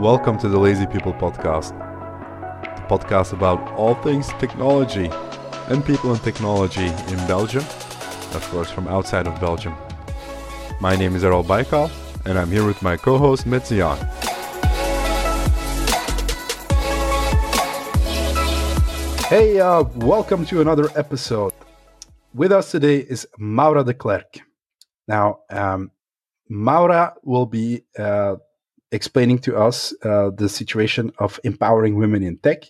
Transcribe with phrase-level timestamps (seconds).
[0.00, 1.76] Welcome to the Lazy People Podcast,
[2.74, 5.10] the podcast about all things technology
[5.68, 7.62] and people in technology in Belgium,
[8.32, 9.74] of course, from outside of Belgium.
[10.80, 11.90] My name is Errol Baikal,
[12.24, 13.98] and I'm here with my co host Metzian.
[19.26, 21.52] Hey, uh, welcome to another episode.
[22.32, 24.40] With us today is Maura de Klerk.
[25.06, 25.90] Now, um,
[26.48, 28.36] Maura will be uh,
[28.92, 32.64] explaining to us uh, the situation of empowering women in tech.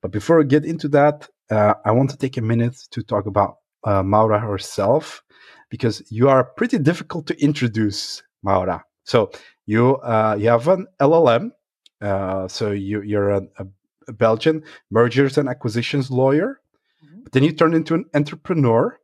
[0.00, 3.26] But before I get into that, uh, I want to take a minute to talk
[3.26, 5.22] about uh, Maura herself
[5.68, 8.84] because you are pretty difficult to introduce, Maura.
[9.04, 9.30] So
[9.66, 11.50] you uh, you have an LLM,
[12.00, 13.66] uh, so you, you're a, a,
[14.12, 16.60] Belgian mergers and acquisitions lawyer,
[17.04, 17.22] mm-hmm.
[17.24, 18.96] but then you turn into an entrepreneur.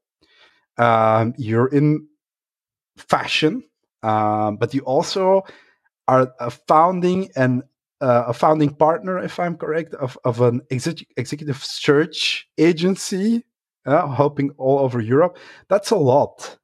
[0.78, 2.06] Um, you're in
[2.96, 3.64] fashion,
[4.04, 5.42] um, but you also
[6.08, 7.62] are a founding and
[8.00, 13.44] uh, a founding partner, if I'm correct, of, of an executive search agency,
[13.86, 15.38] uh, helping all over Europe.
[15.68, 16.58] That's a lot.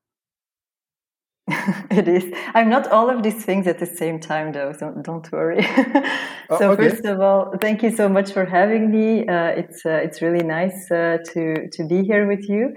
[1.91, 2.25] it is.
[2.55, 5.67] I'm not all of these things at the same time, though, so don't worry.
[6.51, 6.89] Oh, so, okay.
[6.89, 9.29] first of all, thank you so much for having me.
[9.29, 12.73] Uh, it's uh, it's really nice uh, to to be here with you.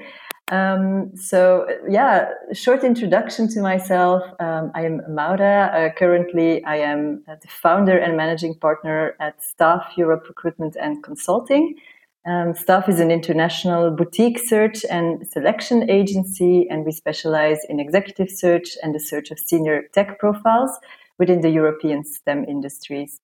[0.51, 4.21] Um, so yeah, short introduction to myself.
[4.41, 5.71] Um, I am Maura.
[5.73, 11.75] Uh, currently, I am the founder and managing partner at Staff Europe Recruitment and Consulting.
[12.27, 18.29] Um, Staff is an international boutique search and selection agency, and we specialize in executive
[18.29, 20.71] search and the search of senior tech profiles
[21.17, 23.21] within the European STEM industries.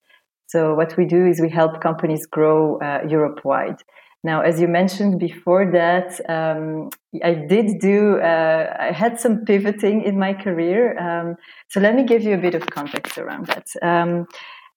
[0.48, 3.84] So what we do is we help companies grow uh, Europe wide.
[4.32, 6.90] Now, as you mentioned before that, um,
[7.24, 10.82] I did do, uh, I had some pivoting in my career.
[11.08, 11.38] Um,
[11.72, 13.68] so let me give you a bit of context around that.
[13.82, 14.28] Um,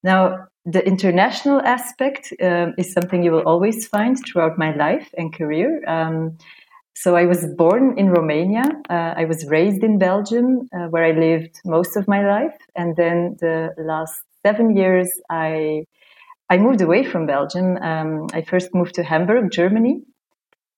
[0.04, 0.20] now,
[0.74, 5.82] the international aspect uh, is something you will always find throughout my life and career.
[5.96, 6.38] Um,
[6.94, 8.66] so I was born in Romania.
[8.88, 12.56] Uh, I was raised in Belgium, uh, where I lived most of my life.
[12.76, 15.86] And then the last seven years, I
[16.50, 17.76] I moved away from Belgium.
[17.76, 20.02] Um, I first moved to Hamburg, Germany.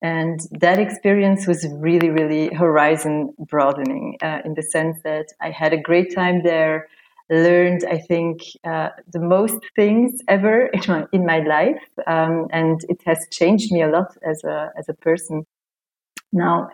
[0.03, 5.72] And that experience was really, really horizon broadening uh, in the sense that I had
[5.72, 6.88] a great time there,
[7.31, 11.83] learned, I think, uh, the most things ever in my, in my life.
[12.06, 15.47] Um, and it has changed me a lot as a, as a person.
[16.33, 16.69] Now,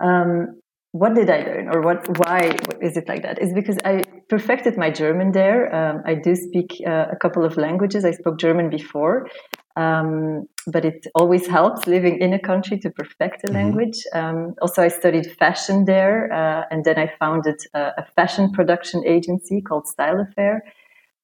[0.00, 0.60] um,
[1.00, 2.40] what did I learn or what, why
[2.80, 3.40] is it like that?
[3.40, 5.60] Is because I perfected my German there.
[5.74, 8.04] Um, I do speak uh, a couple of languages.
[8.04, 9.28] I spoke German before,
[9.76, 13.54] um, but it always helps living in a country to perfect a mm-hmm.
[13.54, 13.98] language.
[14.12, 19.04] Um, also, I studied fashion there, uh, and then I founded a, a, fashion production
[19.06, 20.64] agency called Style Affair,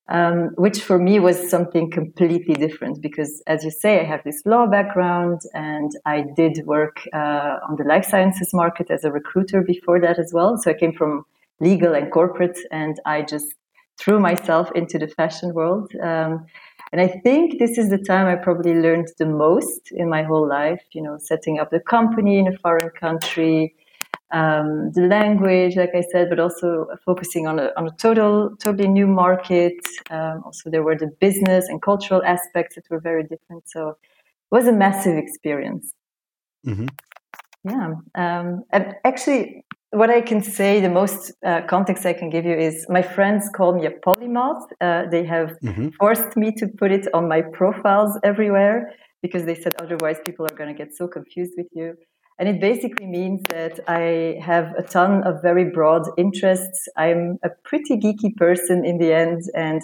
[0.09, 4.42] um, which for me was something completely different because, as you say, I have this
[4.44, 9.62] law background and I did work uh, on the life sciences market as a recruiter
[9.62, 10.59] before that as well.
[10.59, 11.25] So I came from
[11.60, 13.54] legal and corporate and I just
[13.98, 15.93] threw myself into the fashion world.
[16.03, 16.44] Um,
[16.93, 20.47] and I think this is the time I probably learned the most in my whole
[20.47, 23.75] life, you know, setting up the company in a foreign country,
[24.34, 28.88] um, the language, like I said, but also focusing on a, on a total, totally
[28.88, 29.78] new market.
[30.10, 33.62] Um, also, there were the business and cultural aspects that were very different.
[33.68, 33.96] So it
[34.50, 35.92] was a massive experience.
[36.66, 36.88] Mm-hmm.
[37.70, 37.94] Yeah.
[38.16, 42.56] Um, and actually, what I can say, the most uh, context I can give you
[42.56, 44.64] is my friends call me a polymath.
[44.80, 45.90] Uh, they have mm-hmm.
[46.00, 50.56] forced me to put it on my profiles everywhere because they said otherwise people are
[50.56, 51.96] going to get so confused with you.
[52.38, 56.88] And it basically means that I have a ton of very broad interests.
[56.96, 59.82] I'm a pretty geeky person in the end, and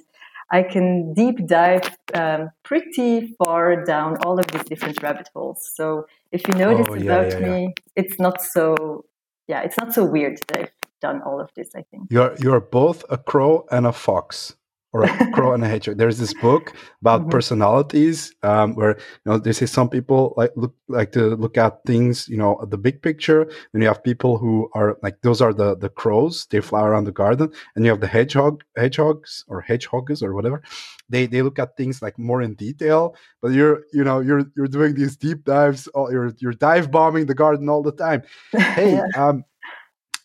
[0.51, 5.71] I can deep dive um, pretty far down all of these different rabbit holes.
[5.75, 7.47] So if you know oh, yeah, about yeah, yeah.
[7.47, 9.05] me, it's not so
[9.47, 11.69] yeah, it's not so weird that I've done all of this.
[11.77, 14.57] I think you're you're both a crow and a fox
[14.93, 15.99] or a crow and a hedgehog.
[15.99, 17.31] There's this book about mm-hmm.
[17.31, 21.85] personalities um, where you know they say some people like look like to look at
[21.85, 23.45] things, you know, the big picture.
[23.73, 26.47] Then you have people who are like those are the the crows.
[26.51, 30.63] They fly around the garden, and you have the hedgehog hedgehogs or hedgehogs or whatever.
[31.09, 33.15] They they look at things like more in detail.
[33.41, 35.89] But you're you know you're you're doing these deep dives.
[35.95, 38.23] You're you're dive bombing the garden all the time.
[38.81, 39.07] Hey, yeah.
[39.17, 39.45] um,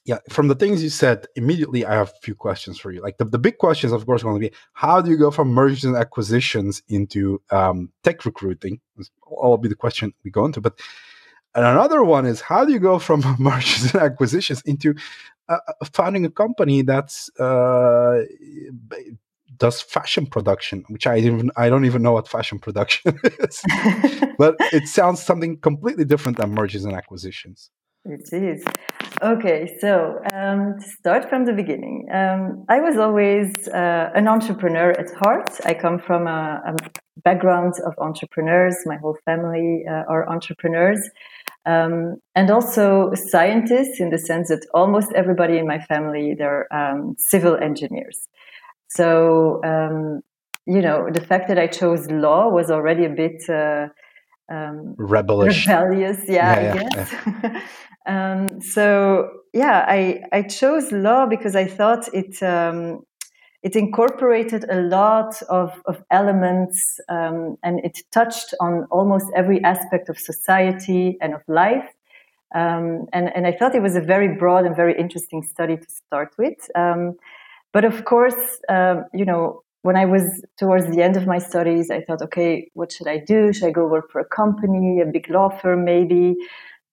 [0.06, 3.02] yeah, from the things you said, immediately I have a few questions for you.
[3.02, 5.50] Like the, the big questions, of course, going to be how do you go from
[5.50, 8.80] mergers and acquisitions into um, tech recruiting?
[9.24, 10.62] All be the question we go into.
[10.62, 10.80] But
[11.56, 14.94] and another one is how do you go from mergers and acquisitions into
[15.50, 15.58] uh,
[15.92, 18.24] founding a company that's uh,
[19.58, 23.64] does fashion production, which I even I don't even know what fashion production is,
[24.38, 27.72] but it sounds something completely different than mergers and acquisitions.
[28.06, 28.64] It is.
[29.24, 34.92] Okay, so um, to start from the beginning, um, I was always uh, an entrepreneur
[34.92, 35.50] at heart.
[35.66, 36.76] I come from a, a,
[37.24, 38.76] background of entrepreneurs.
[38.86, 41.00] My whole family uh, are entrepreneurs.
[41.66, 47.16] Um, and also scientists in the sense that almost everybody in my family, they're um,
[47.18, 48.28] civil engineers.
[48.90, 50.22] So, um,
[50.68, 53.88] you know, the fact that I chose law was already a bit uh,
[54.52, 55.66] um, rebellious.
[55.66, 57.16] Rebellious, yeah, yeah I guess.
[57.26, 57.62] Yeah.
[58.06, 63.06] Um, so yeah, I I chose law because I thought it um,
[63.66, 66.80] it incorporated a lot of, of elements
[67.10, 71.90] um, and it touched on almost every aspect of society and of life.
[72.54, 75.90] Um, and, and I thought it was a very broad and very interesting study to
[75.90, 76.70] start with.
[76.76, 77.16] Um,
[77.74, 81.90] but of course, um, you know, when I was towards the end of my studies,
[81.90, 83.52] I thought, okay, what should I do?
[83.52, 86.36] Should I go work for a company, a big law firm, maybe?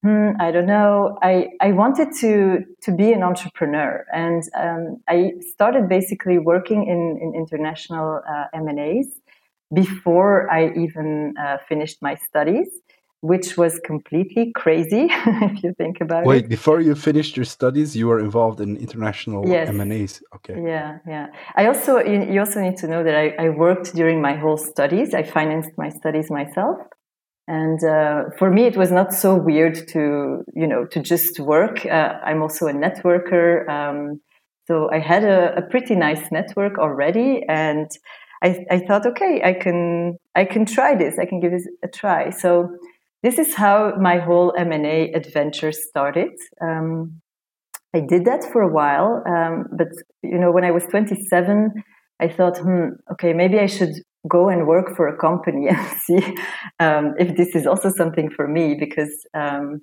[0.03, 1.17] Hmm, I don't know.
[1.21, 7.01] I, I wanted to to be an entrepreneur, and um, I started basically working in
[7.23, 9.21] in international uh, M and A's
[9.73, 12.67] before I even uh, finished my studies,
[13.21, 15.07] which was completely crazy
[15.49, 16.41] if you think about Wait, it.
[16.41, 19.69] Wait, before you finished your studies, you were involved in international yes.
[19.69, 20.21] M and A's.
[20.35, 20.61] Okay.
[20.61, 21.27] Yeah, yeah.
[21.55, 25.13] I also you also need to know that I, I worked during my whole studies.
[25.13, 26.77] I financed my studies myself.
[27.47, 31.85] And uh, for me, it was not so weird to, you know, to just work.
[31.85, 33.67] Uh, I'm also a networker.
[33.67, 34.21] Um,
[34.65, 37.43] so I had a, a, pretty nice network already.
[37.49, 37.89] And
[38.41, 41.19] I, I, thought, okay, I can, I can try this.
[41.19, 42.29] I can give this a try.
[42.29, 42.77] So
[43.23, 46.31] this is how my whole M&A adventure started.
[46.61, 47.21] Um,
[47.93, 49.21] I did that for a while.
[49.27, 49.89] Um, but,
[50.21, 51.71] you know, when I was 27,
[52.21, 53.95] I thought, hmm, okay, maybe I should
[54.27, 56.35] go and work for a company and see
[56.79, 59.81] um, if this is also something for me because um,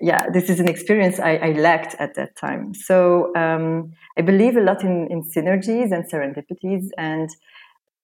[0.00, 2.74] yeah this is an experience I, I, lacked at that time.
[2.74, 7.28] So um, i believe a lot in, in synergies and serendipities and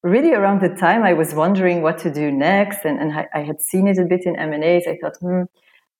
[0.02, 3.40] really around the time i was wondering what to do next and, and I, I
[3.40, 5.44] had seen it a bit in m&as i thought hmm,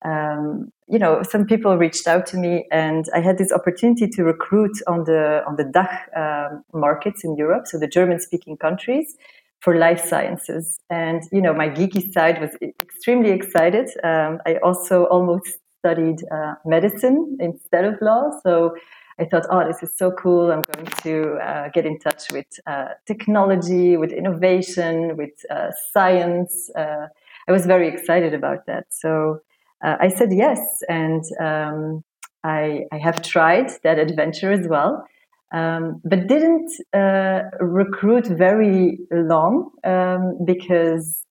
[0.04, 4.24] um, you know, some people reached out to me, and I had this opportunity to
[4.24, 9.16] recruit on the on the DACH um, markets in Europe, so the German-speaking countries,
[9.60, 10.78] for life sciences.
[10.90, 12.50] And, you know, my geeky side was
[12.80, 13.88] extremely excited.
[14.04, 18.30] Um, I also almost studied uh, medicine instead of law.
[18.42, 18.74] So
[19.18, 20.52] I thought, oh, this is so cool.
[20.52, 26.70] I'm going to uh, get in touch with uh, technology, with innovation, with uh, science.
[26.76, 27.06] Uh,
[27.48, 28.86] I was very excited about that.
[28.90, 29.40] So
[29.82, 30.60] uh, I said yes.
[30.88, 32.04] And um,
[32.44, 35.06] I, I have tried that adventure as well
[35.52, 41.22] um, but didn't uh, recruit very long um, because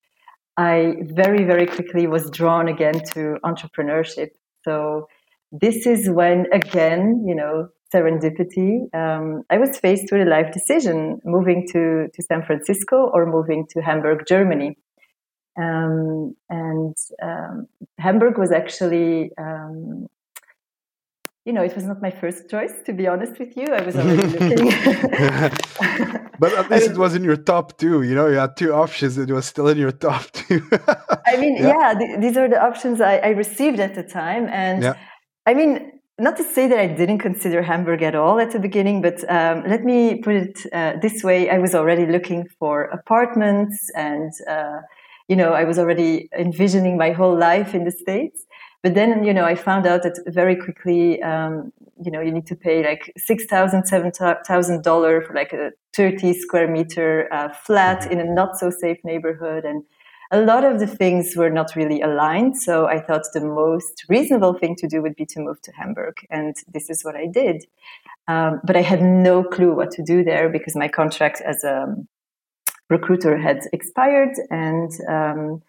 [0.58, 4.30] I very, very quickly was drawn again to entrepreneurship.
[4.64, 5.08] So
[5.52, 11.20] this is when, again, you know, serendipity, um, I was faced with a life decision
[11.24, 14.78] moving to, to San Francisco or moving to Hamburg, Germany.
[15.58, 17.68] Um, and um,
[18.00, 20.08] Hamburg was actually um,
[21.46, 23.68] you know, it was not my first choice, to be honest with you.
[23.68, 24.68] I was already looking.
[26.40, 28.02] but at least it was in your top two.
[28.02, 29.16] You know, you had two options.
[29.20, 30.68] It was still in your top two.
[31.28, 34.48] I mean, yeah, yeah th- these are the options I, I, received at the time.
[34.52, 34.96] And yeah.
[35.46, 39.04] I mean, not to say that I didn't consider Hamburg at all at the beginning,
[39.04, 41.52] but um, let me put it uh, this way.
[41.52, 44.80] I was already looking for apartments and, uh,
[45.28, 48.46] you know, I was already envisioning my whole life in the States.
[48.86, 51.74] But then, you know, I found out that very quickly, um,
[52.06, 55.72] you know, you need to pay like six thousand, seven thousand dollar for like a
[55.96, 58.12] thirty square meter uh, flat mm-hmm.
[58.12, 59.84] in a not so safe neighborhood, and
[60.30, 62.58] a lot of the things were not really aligned.
[62.58, 66.18] So I thought the most reasonable thing to do would be to move to Hamburg,
[66.30, 67.66] and this is what I did.
[68.28, 71.88] Um, but I had no clue what to do there because my contract as a
[72.92, 75.64] recruiter had expired, and um,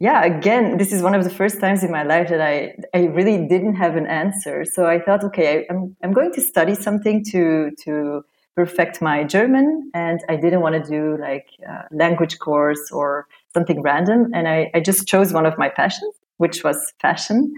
[0.00, 3.04] yeah, again, this is one of the first times in my life that I, I
[3.04, 4.64] really didn't have an answer.
[4.64, 8.24] So I thought, okay, I, am I'm going to study something to, to
[8.56, 9.90] perfect my German.
[9.92, 14.30] And I didn't want to do like a language course or something random.
[14.32, 17.52] And I, I just chose one of my passions, which was fashion.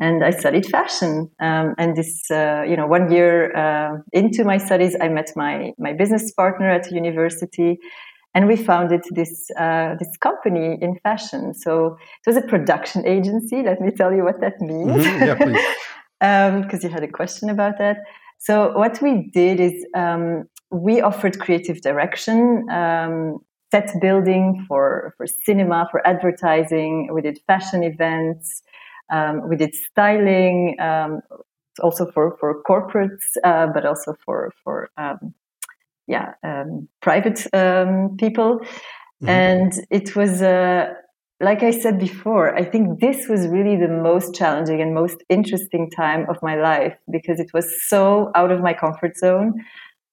[0.00, 1.30] And I studied fashion.
[1.38, 5.72] Um, and this, uh, you know, one year uh, into my studies, I met my,
[5.78, 7.78] my business partner at university
[8.34, 11.54] and we founded this uh, this company in fashion.
[11.54, 13.62] So it was a production agency.
[13.62, 15.04] Let me tell you what that means.
[15.04, 15.24] Mm-hmm.
[15.24, 16.64] Yeah, please.
[16.64, 17.98] Because um, you had a question about that.
[18.38, 23.38] So what we did is um, we offered creative direction, um,
[23.70, 27.08] set building for, for cinema, for advertising.
[27.12, 28.62] We did fashion events.
[29.10, 31.20] Um, we did styling, um,
[31.82, 35.34] also for, for corporates, uh, but also for, for um,
[36.06, 38.60] yeah, um, private um, people.
[38.60, 39.28] Mm-hmm.
[39.28, 40.92] And it was, uh,
[41.40, 45.90] like I said before, I think this was really the most challenging and most interesting
[45.90, 49.54] time of my life because it was so out of my comfort zone.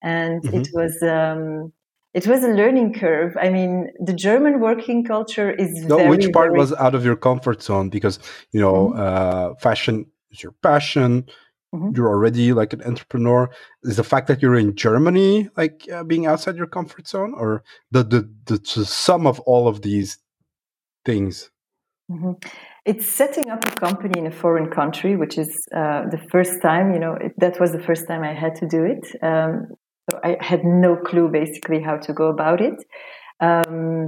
[0.02, 0.62] And mm-hmm.
[0.62, 1.72] it was, um,
[2.14, 3.38] it was a learning curve.
[3.42, 6.60] I mean, the German working culture is no, very, which part very...
[6.60, 7.90] was out of your comfort zone?
[7.90, 8.20] Because
[8.52, 9.00] you know, mm-hmm.
[9.00, 11.26] uh, fashion is your passion.
[11.74, 11.92] Mm-hmm.
[11.96, 13.50] You're already like an entrepreneur.
[13.84, 17.63] Is the fact that you're in Germany like uh, being outside your comfort zone, or
[17.92, 20.18] the, the the, the sum of all of these
[21.06, 21.50] things?
[22.12, 22.34] Mm-hmm.
[22.86, 26.94] It's setting up a company in a foreign country, which is uh, the first time.
[26.94, 29.24] You know, it, that was the first time I had to do it.
[29.24, 29.68] Um,
[30.10, 32.84] so I had no clue basically how to go about it.
[33.40, 34.08] Um,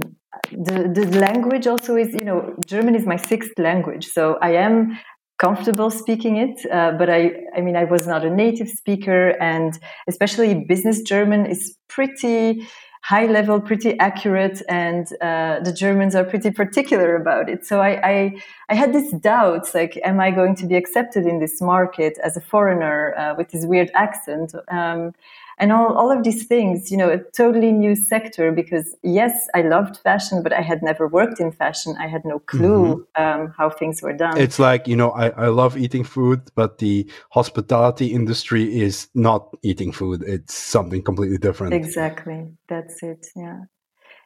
[0.50, 4.06] the, the language also is, you know, German is my sixth language.
[4.06, 4.98] So I am
[5.38, 9.78] comfortable speaking it, uh, but I, I mean, I was not a native speaker, and
[10.06, 12.66] especially business German is pretty
[13.04, 17.66] high level, pretty accurate, and uh, the Germans are pretty particular about it.
[17.66, 21.38] So I, I, I, had these doubts, like, am I going to be accepted in
[21.38, 24.54] this market as a foreigner uh, with this weird accent?
[24.68, 25.12] Um,
[25.58, 29.62] and all, all of these things, you know, a totally new sector because yes, I
[29.62, 31.96] loved fashion, but I had never worked in fashion.
[31.98, 33.22] I had no clue mm-hmm.
[33.22, 34.36] um, how things were done.
[34.38, 39.54] It's like, you know, I, I love eating food, but the hospitality industry is not
[39.62, 40.22] eating food.
[40.26, 41.74] It's something completely different.
[41.74, 42.52] Exactly.
[42.68, 43.26] That's it.
[43.36, 43.60] Yeah.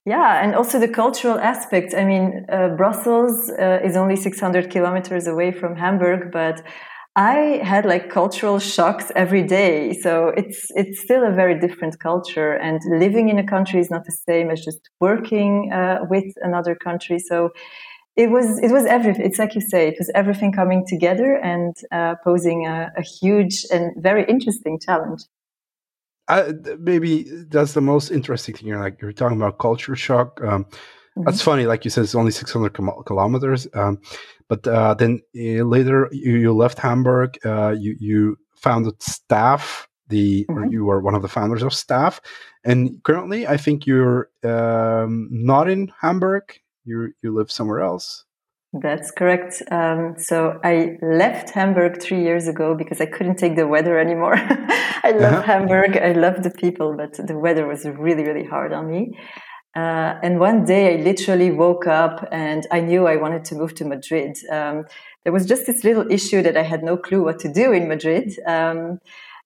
[0.05, 1.93] Yeah, and also the cultural aspect.
[1.93, 6.63] I mean, uh, Brussels uh, is only 600 kilometers away from Hamburg, but
[7.19, 9.93] I had like cultural shocks every day.
[9.93, 14.05] So it's it's still a very different culture, and living in a country is not
[14.05, 17.19] the same as just working uh, with another country.
[17.19, 17.51] So
[18.15, 19.27] it was it was everything.
[19.27, 23.67] It's like you say, it was everything coming together and uh, posing a, a, huge
[23.73, 25.23] and very interesting challenge.
[26.79, 28.69] Maybe that's the most interesting thing.
[28.69, 30.41] You're like you're talking about culture shock.
[30.41, 30.67] Um,
[31.19, 31.25] mm-hmm.
[31.25, 31.67] That's funny.
[31.67, 32.71] Like you said, it's only 600
[33.07, 33.67] kilometers.
[33.75, 34.01] Um,
[34.49, 37.39] but uh, then uh, later you, you, left Hamburg.
[37.45, 39.87] Uh, you you founded Staff.
[40.09, 40.59] The mm-hmm.
[40.59, 42.23] or you were one of the founders of Staff,
[42.65, 46.45] and currently I think you're um, not in Hamburg.
[46.87, 48.25] You you live somewhere else.
[48.73, 49.63] That's correct.
[49.71, 54.35] Um, so I left Hamburg three years ago because I couldn't take the weather anymore.
[54.37, 55.43] I love uh-huh.
[55.43, 55.97] Hamburg.
[55.97, 59.19] I love the people, but the weather was really, really hard on me.
[59.77, 63.75] Uh, and one day I literally woke up and I knew I wanted to move
[63.77, 64.37] to Madrid.
[64.51, 64.87] Um,
[65.25, 67.87] there was just this little issue that I had no clue what to do in
[67.87, 68.33] Madrid.
[68.47, 68.99] Um,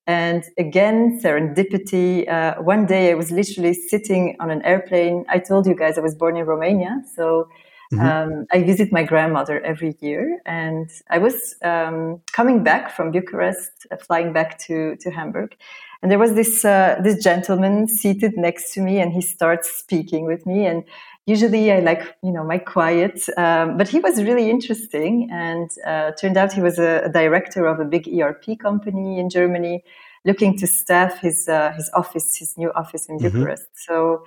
[0.06, 2.28] and again, serendipity.
[2.28, 5.24] Uh, one day I was literally sitting on an airplane.
[5.28, 7.02] I told you guys I was born in Romania.
[7.14, 7.48] So
[7.92, 8.00] mm-hmm.
[8.00, 10.40] um, I visit my grandmother every year.
[10.44, 15.56] And I was um, coming back from Bucharest, uh, flying back to, to Hamburg.
[16.02, 20.26] And there was this uh, this gentleman seated next to me, and he starts speaking
[20.26, 20.66] with me.
[20.66, 20.82] And
[21.26, 25.28] usually, I like you know my quiet, um, but he was really interesting.
[25.30, 29.30] And uh, turned out he was a, a, director of a big ERP company in
[29.30, 29.84] Germany,
[30.24, 33.38] looking to staff his uh, his office, his new office in mm-hmm.
[33.38, 33.68] Bucharest.
[33.74, 34.24] So.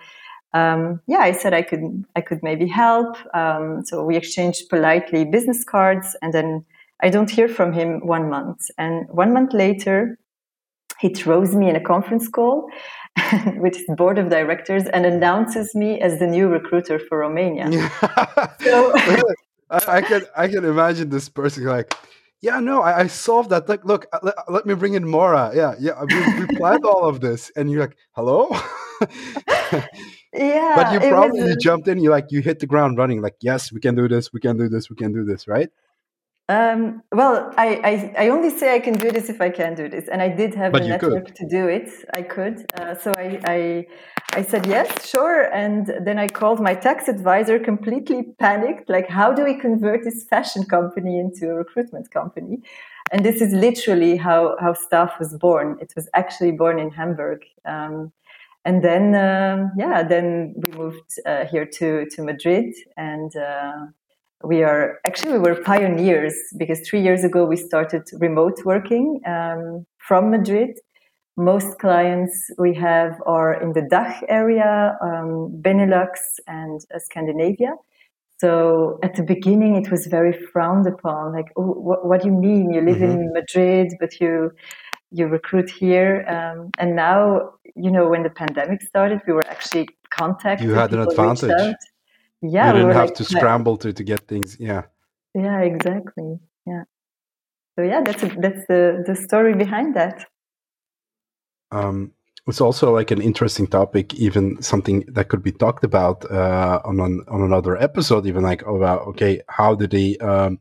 [0.53, 3.17] Um, yeah, I said I could I could maybe help.
[3.35, 6.63] Um, so we exchanged politely business cards, and then
[7.01, 8.61] I don't hear from him one month.
[8.77, 10.17] And one month later,
[11.05, 12.67] he throws me in a conference call
[13.57, 17.69] with his board of directors and announces me as the new recruiter for Romania.
[18.59, 18.91] so,
[19.69, 21.93] I, I, can I can imagine this person like,
[22.41, 23.69] yeah, no, I, I solved that.
[23.69, 25.51] Like, look, uh, let, let, me bring in Maura.
[25.53, 28.49] Yeah, yeah, we, we planned all of this, and you're like, hello.
[30.33, 31.99] yeah, but you probably was, you jumped in.
[31.99, 33.21] You like you hit the ground running.
[33.21, 34.31] Like, yes, we can do this.
[34.31, 34.89] We can do this.
[34.91, 35.47] We can do this.
[35.47, 35.69] Right?
[36.47, 39.89] Um, well, I, I, I, only say I can do this if I can do
[39.89, 41.35] this, and I did have but the network could.
[41.37, 41.89] to do it.
[42.13, 43.87] I could, uh, so I, I,
[44.33, 49.33] I said yes, sure, and then I called my tax advisor, completely panicked, like how
[49.33, 52.59] do we convert this fashion company into a recruitment company?
[53.11, 55.77] And this is literally how how staff was born.
[55.81, 57.43] It was actually born in Hamburg.
[57.65, 58.11] Um,
[58.65, 63.87] and then, um, yeah, then we moved uh, here to to Madrid, and uh,
[64.45, 69.85] we are actually we were pioneers because three years ago we started remote working um,
[69.97, 70.71] from Madrid.
[71.37, 76.11] Most clients we have are in the DACH area, um, Benelux,
[76.47, 77.73] and uh, Scandinavia.
[78.37, 81.33] So at the beginning, it was very frowned upon.
[81.33, 82.71] Like, oh, what, what do you mean?
[82.71, 83.19] You live mm-hmm.
[83.19, 84.51] in Madrid, but you
[85.11, 86.25] you recruit here.
[86.27, 90.67] Um, and now you know, when the pandemic started, we were actually contacted.
[90.67, 91.75] You had an advantage.
[92.49, 94.57] Yeah, you didn't we have like, to scramble to to get things.
[94.59, 94.83] Yeah.
[95.33, 96.39] Yeah, exactly.
[96.65, 96.83] Yeah.
[97.75, 100.25] So yeah, that's a, that's the the story behind that.
[101.71, 102.11] Um,
[102.47, 106.99] it's also like an interesting topic, even something that could be talked about uh, on
[106.99, 108.25] an, on another episode.
[108.27, 110.59] Even like about okay, how do the um,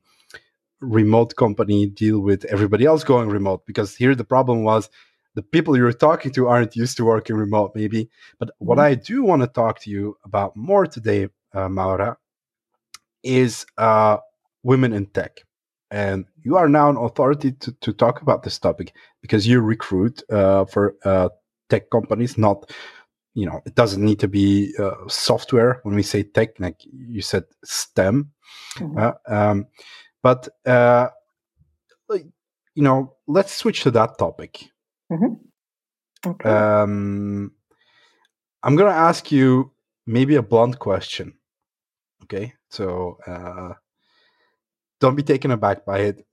[0.80, 3.66] remote company deal with everybody else going remote?
[3.66, 4.88] Because here the problem was
[5.34, 8.08] the people you're talking to aren't used to working remote, maybe.
[8.38, 8.86] But what mm-hmm.
[8.86, 12.16] I do want to talk to you about more today, uh, Maura,
[13.22, 14.18] is uh,
[14.62, 15.40] women in tech.
[15.90, 18.92] And you are now an authority to, to talk about this topic
[19.22, 21.28] because you recruit uh, for uh,
[21.70, 22.70] tech companies, not,
[23.34, 25.80] you know, it doesn't need to be uh, software.
[25.84, 28.32] When we say tech, like you said, STEM.
[28.76, 28.98] Mm-hmm.
[28.98, 29.66] Uh, um,
[30.22, 31.08] but, uh,
[32.10, 34.64] you know, let's switch to that topic.
[35.12, 36.30] Mm-hmm.
[36.30, 36.48] Okay.
[36.48, 37.52] Um,
[38.62, 39.70] I'm going to ask you
[40.06, 41.34] maybe a blunt question.
[42.24, 42.54] Okay.
[42.70, 43.74] So, uh,
[45.00, 46.26] don't be taken aback by it.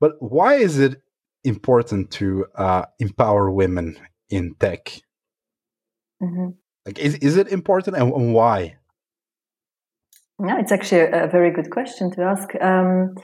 [0.00, 1.02] But why is it
[1.44, 5.00] important to uh, empower women in tech?
[6.22, 6.48] Mm-hmm.
[6.86, 8.76] Like, is is it important, and, and why?
[10.44, 12.48] Yeah, it's actually a, a, very good question to ask.
[12.60, 13.14] Um,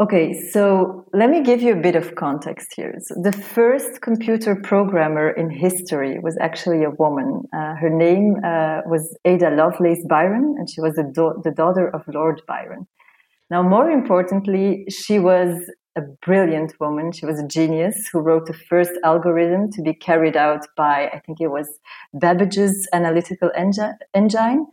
[0.00, 2.96] okay, so let me give you a bit of context here.
[3.00, 7.42] So the first computer programmer in history was actually a woman.
[7.52, 11.88] Uh, her name uh, was Ada Lovelace Byron, and she was the, do- the daughter
[11.88, 12.86] of Lord Byron.
[13.50, 17.12] Now, more importantly, she was a brilliant woman.
[17.12, 21.20] She was a genius who wrote the first algorithm to be carried out by, I
[21.20, 21.68] think it was
[22.14, 24.66] Babbage's analytical engine.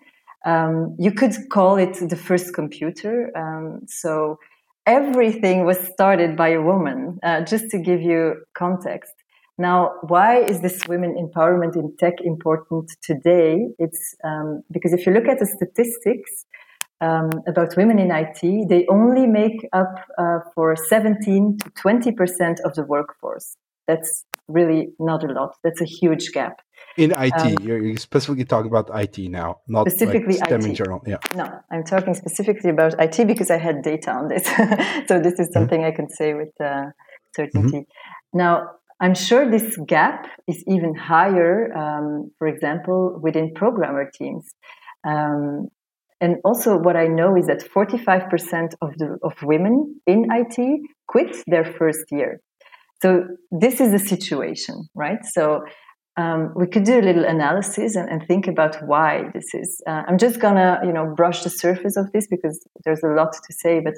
[0.44, 3.30] Um, you could call it the first computer.
[3.38, 4.40] Um, so
[4.86, 9.14] everything was started by a woman, uh, just to give you context.
[9.58, 13.68] Now, why is this women empowerment in tech important today?
[13.78, 16.46] It's um, because if you look at the statistics,
[17.02, 22.60] um, about women in IT, they only make up uh, for 17 to 20 percent
[22.64, 23.58] of the workforce.
[23.88, 25.56] That's really not a lot.
[25.64, 26.62] That's a huge gap.
[26.98, 30.66] In IT, um, you're specifically talking about IT now, not specifically like STEM IT.
[30.66, 31.02] in general.
[31.08, 31.18] Yeah.
[31.36, 34.46] No, I'm talking specifically about IT because I had data on this.
[35.08, 35.54] so this is mm-hmm.
[35.54, 35.94] something mm-hmm.
[35.94, 36.88] I can say with uh,
[37.36, 37.78] certainty.
[37.78, 38.38] Mm-hmm.
[38.38, 38.68] Now,
[39.00, 44.54] I'm sure this gap is even higher, um, for example, within programmer teams.
[45.04, 45.70] Um,
[46.22, 51.36] and also, what I know is that 45% of, the, of women in IT quit
[51.48, 52.42] their first year.
[53.02, 55.24] So this is the situation, right?
[55.26, 55.64] So
[56.18, 59.82] um, we could do a little analysis and, and think about why this is.
[59.88, 63.34] Uh, I'm just gonna, you know, brush the surface of this because there's a lot
[63.34, 63.80] to say.
[63.80, 63.96] But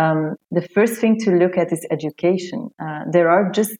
[0.00, 2.68] um, the first thing to look at is education.
[2.80, 3.78] Uh, there are just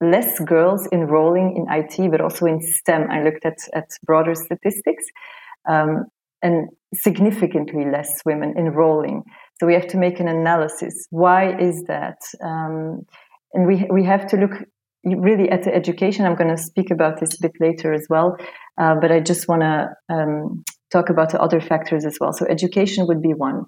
[0.00, 3.10] less girls enrolling in IT, but also in STEM.
[3.10, 5.04] I looked at at broader statistics.
[5.68, 6.06] Um,
[6.42, 9.22] and significantly less women enrolling.
[9.58, 11.06] So we have to make an analysis.
[11.10, 12.18] Why is that?
[12.42, 13.06] Um,
[13.54, 14.52] and we we have to look
[15.04, 16.24] really at the education.
[16.24, 18.36] I'm going to speak about this a bit later as well,
[18.78, 22.32] uh, but I just want to um, talk about the other factors as well.
[22.32, 23.64] So education would be one.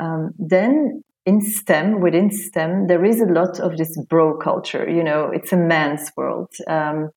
[0.00, 4.88] Um, then in STEM, within STEM, there is a lot of this bro culture.
[4.88, 6.50] You know, it's a man's world.
[6.66, 7.10] Um,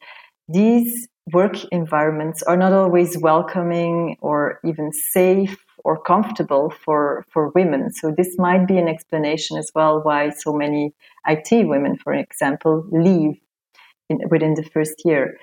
[0.48, 7.92] these work environments are not always welcoming or even safe or comfortable for, for women.
[7.92, 10.94] So this might be an explanation as well why so many
[11.28, 13.40] IT women, for example, leave
[14.10, 15.38] in, within the first year.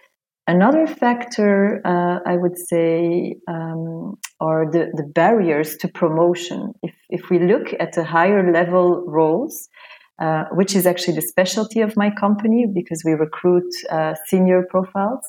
[0.46, 6.74] Another factor, uh, I would say, um, are the, the barriers to promotion.
[6.82, 9.70] If, if we look at the higher level roles,
[10.18, 15.24] uh, which is actually the specialty of my company because we recruit uh, senior profiles,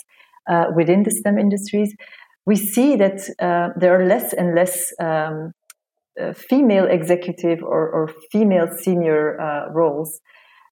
[0.47, 1.95] uh, within the STEM industries,
[2.45, 5.51] we see that uh, there are less and less um,
[6.21, 10.21] uh, female executive or, or female senior uh, roles.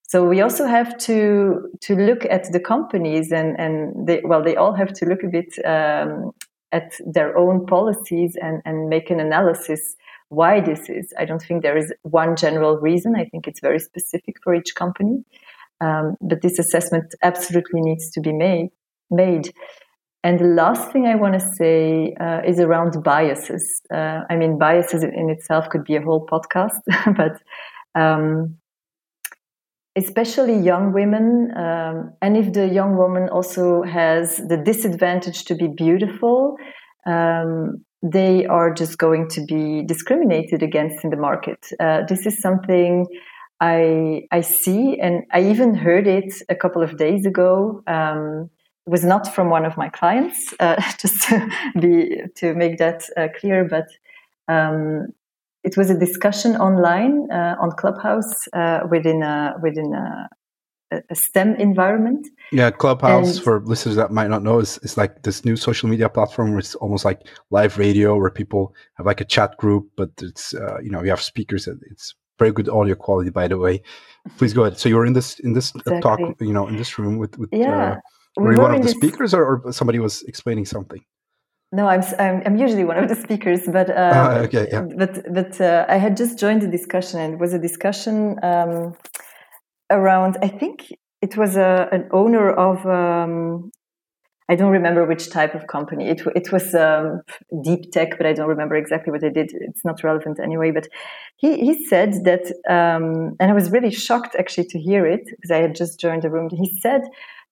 [0.02, 4.54] So we also have to to look at the companies and and they, well they
[4.54, 6.30] all have to look a bit um,
[6.72, 9.96] at their own policies and and make an analysis
[10.28, 11.12] why this is.
[11.18, 13.14] I don't think there is one general reason.
[13.16, 15.24] I think it's very specific for each company.
[15.80, 18.70] Um, but this assessment absolutely needs to be made
[19.10, 19.52] made.
[20.24, 23.82] And the last thing I want to say uh, is around biases.
[23.92, 26.80] Uh, I mean, biases in itself could be a whole podcast,
[27.16, 27.42] but
[27.94, 28.56] um,
[29.96, 35.68] especially young women, um, and if the young woman also has the disadvantage to be
[35.68, 36.56] beautiful,
[37.06, 41.58] um, they are just going to be discriminated against in the market.
[41.78, 43.06] Uh, this is something
[43.60, 47.82] I I see, and I even heard it a couple of days ago.
[47.86, 48.48] Um,
[48.86, 51.48] was not from one of my clients, uh, just to
[51.80, 53.64] be to make that uh, clear.
[53.64, 53.86] But
[54.52, 55.08] um,
[55.62, 60.28] it was a discussion online uh, on Clubhouse uh, within a, within a,
[61.10, 62.28] a, STEM environment.
[62.52, 65.88] Yeah, Clubhouse and, for listeners that might not know is, is like this new social
[65.88, 69.88] media platform where it's almost like live radio where people have like a chat group,
[69.96, 71.66] but it's uh, you know you have speakers.
[71.90, 73.82] It's very good audio quality, by the way.
[74.36, 74.78] Please go ahead.
[74.78, 76.00] So you're in this in this exactly.
[76.00, 77.48] talk, you know, in this room with with.
[77.52, 78.00] Yeah.
[78.36, 81.04] Were you one of the speakers, or, or somebody was explaining something?
[81.72, 84.86] No, I'm, I'm, I'm usually one of the speakers, but uh, uh, okay, yeah.
[84.96, 88.94] but but uh, I had just joined the discussion, and it was a discussion um,
[89.90, 90.36] around.
[90.40, 92.86] I think it was a, an owner of.
[92.86, 93.70] Um,
[94.48, 96.08] I don't remember which type of company.
[96.10, 97.22] It it was um,
[97.62, 99.50] deep tech, but I don't remember exactly what they did.
[99.52, 100.70] It's not relevant anyway.
[100.70, 100.86] But
[101.36, 105.50] he he said that, um, and I was really shocked actually to hear it because
[105.50, 106.50] I had just joined the room.
[106.52, 107.00] He said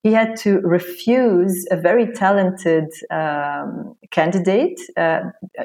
[0.03, 5.21] he had to refuse a very talented um, candidate, uh,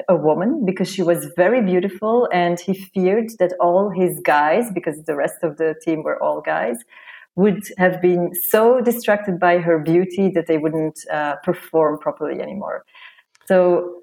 [0.08, 5.02] a woman, because she was very beautiful, and he feared that all his guys, because
[5.04, 6.78] the rest of the team were all guys,
[7.34, 12.84] would have been so distracted by her beauty that they wouldn't uh, perform properly anymore.
[13.46, 14.02] So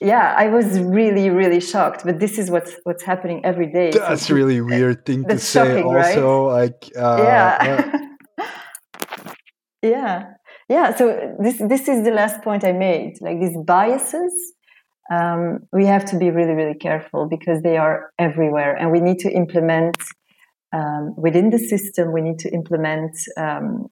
[0.00, 2.04] yeah, I was really, really shocked.
[2.04, 3.90] But this is what's what's happening every day.
[3.90, 5.60] That's so, really weird thing to say.
[5.60, 6.62] Shocking, also, right?
[6.62, 8.04] like uh, yeah.
[9.90, 10.24] Yeah,
[10.68, 10.94] yeah.
[10.94, 13.14] So this this is the last point I made.
[13.20, 14.32] Like these biases,
[15.10, 19.18] um, we have to be really really careful because they are everywhere, and we need
[19.20, 19.96] to implement
[20.72, 22.12] um, within the system.
[22.12, 23.88] We need to implement um,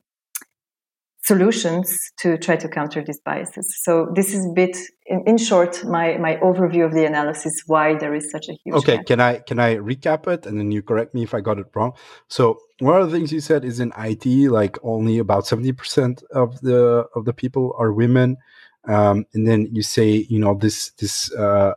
[1.26, 3.66] solutions to try to counter these biases.
[3.82, 7.96] So this is a bit, in, in, short, my my overview of the analysis why
[7.98, 8.76] there is such a huge.
[8.76, 9.06] Okay, gap.
[9.06, 11.66] can I can I recap it and then you correct me if I got it
[11.74, 11.92] wrong?
[12.28, 16.22] So one of the things you said is in IT, like only about seventy percent
[16.32, 18.36] of the of the people are women,
[18.84, 21.74] um, and then you say you know this this uh,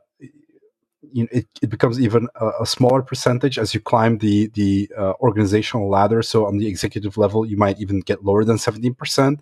[1.12, 4.90] you know, it, it becomes even a, a, smaller percentage as you climb the the
[4.98, 6.22] uh, organizational ladder.
[6.22, 9.42] So on the executive level, you might even get lower than seventeen percent.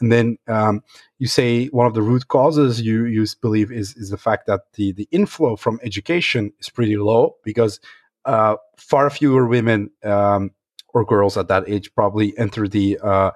[0.00, 0.82] And then um,
[1.18, 4.72] you say one of the root causes you you believe is is the fact that
[4.74, 7.80] the the inflow from education is pretty low because
[8.24, 10.50] uh, far fewer women um,
[10.94, 13.30] or girls at that age probably enter the uh,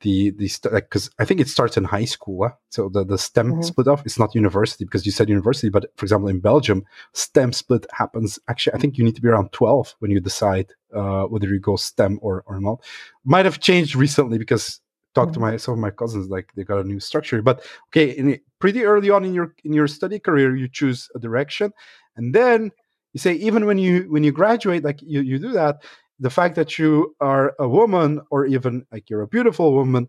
[0.00, 2.46] the the like because I think it starts in high school.
[2.46, 2.54] Huh?
[2.70, 3.62] So the the STEM mm-hmm.
[3.62, 4.04] split off.
[4.06, 8.38] It's not university because you said university, but for example, in Belgium, STEM split happens.
[8.48, 11.58] Actually, I think you need to be around twelve when you decide uh, whether you
[11.58, 12.82] go STEM or or not.
[13.24, 14.80] Might have changed recently because
[15.14, 15.40] talked mm-hmm.
[15.40, 17.42] to my some of my cousins like they got a new structure.
[17.42, 21.18] But okay, in, pretty early on in your in your study career, you choose a
[21.18, 21.72] direction,
[22.16, 22.70] and then
[23.12, 25.82] you say even when you when you graduate, like you you do that
[26.18, 30.08] the fact that you are a woman or even like you're a beautiful woman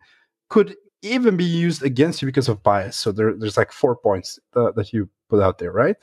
[0.49, 2.97] could even be used against you because of bias.
[2.97, 5.95] So there, there's like four points that, that you put out there, right?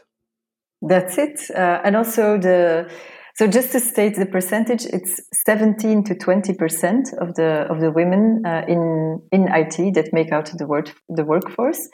[0.82, 1.40] That's it.
[1.54, 2.90] Uh, and also the
[3.36, 7.90] so just to state the percentage, it's 17 to 20 percent of the of the
[7.90, 11.88] women uh, in in IT that make out the work the workforce.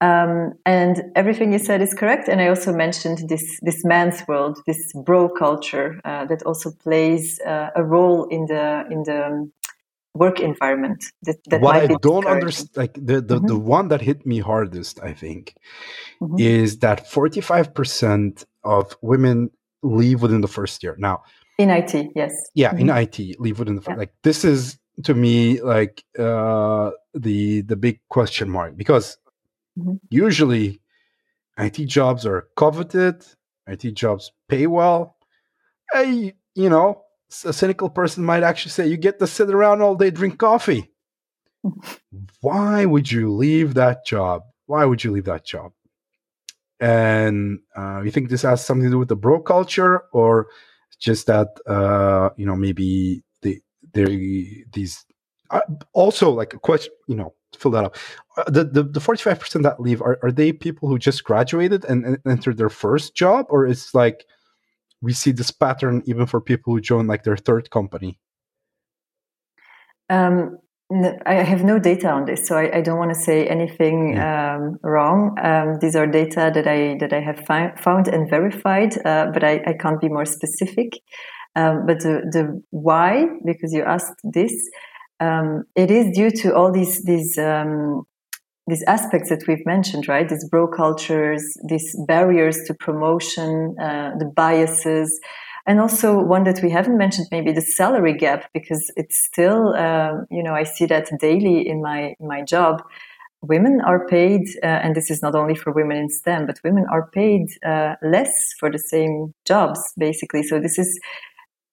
[0.00, 2.28] Um, and everything you said is correct.
[2.28, 7.40] And I also mentioned this this man's world, this bro culture uh, that also plays
[7.46, 9.50] uh, a role in the in the
[10.14, 11.04] work environment.
[11.22, 13.46] That, that what I don't understand, like the the, mm-hmm.
[13.46, 15.54] the one that hit me hardest, I think,
[16.20, 16.36] mm-hmm.
[16.38, 19.50] is that forty five percent of women
[19.82, 20.96] leave within the first year.
[20.98, 21.22] Now,
[21.58, 22.90] in IT, yes, yeah, mm-hmm.
[22.90, 23.96] in IT, leave within the yeah.
[23.96, 29.18] like this is to me like uh, the the big question mark because
[29.78, 29.94] Mm-hmm.
[30.10, 30.80] Usually,
[31.58, 33.24] IT jobs are coveted.
[33.66, 35.16] IT jobs pay well.
[35.92, 37.02] Hey, you know,
[37.44, 40.90] a cynical person might actually say you get to sit around all day, drink coffee.
[42.40, 44.42] Why would you leave that job?
[44.66, 45.72] Why would you leave that job?
[46.80, 50.48] And uh, you think this has something to do with the bro culture, or
[50.98, 53.60] just that uh, you know maybe they
[53.92, 55.04] they these
[55.50, 55.60] uh,
[55.92, 57.96] also like a question you know fill that up.
[58.36, 61.24] Uh, the the the forty five percent that leave are, are they people who just
[61.24, 64.26] graduated and, and entered their first job, or it's like
[65.00, 68.18] we see this pattern even for people who join like their third company?
[70.10, 70.58] Um,
[71.26, 74.56] I have no data on this, so I, I don't want to say anything yeah.
[74.56, 75.34] um, wrong.
[75.42, 79.42] Um, these are data that I that I have fi- found and verified, uh, but
[79.42, 81.00] I, I, can't be more specific.
[81.56, 84.52] Um, but the the why, because you asked this,
[85.24, 85.48] um,
[85.84, 88.04] it is due to all these these um,
[88.70, 90.28] these aspects that we've mentioned, right?
[90.28, 95.10] These bro cultures, these barriers to promotion, uh, the biases.
[95.66, 100.26] and also one that we haven't mentioned, maybe the salary gap, because it's still, um,
[100.30, 102.82] you know, I see that daily in my in my job.
[103.42, 106.86] Women are paid, uh, and this is not only for women in STEM, but women
[106.90, 110.42] are paid uh, less for the same jobs, basically.
[110.42, 110.98] So this is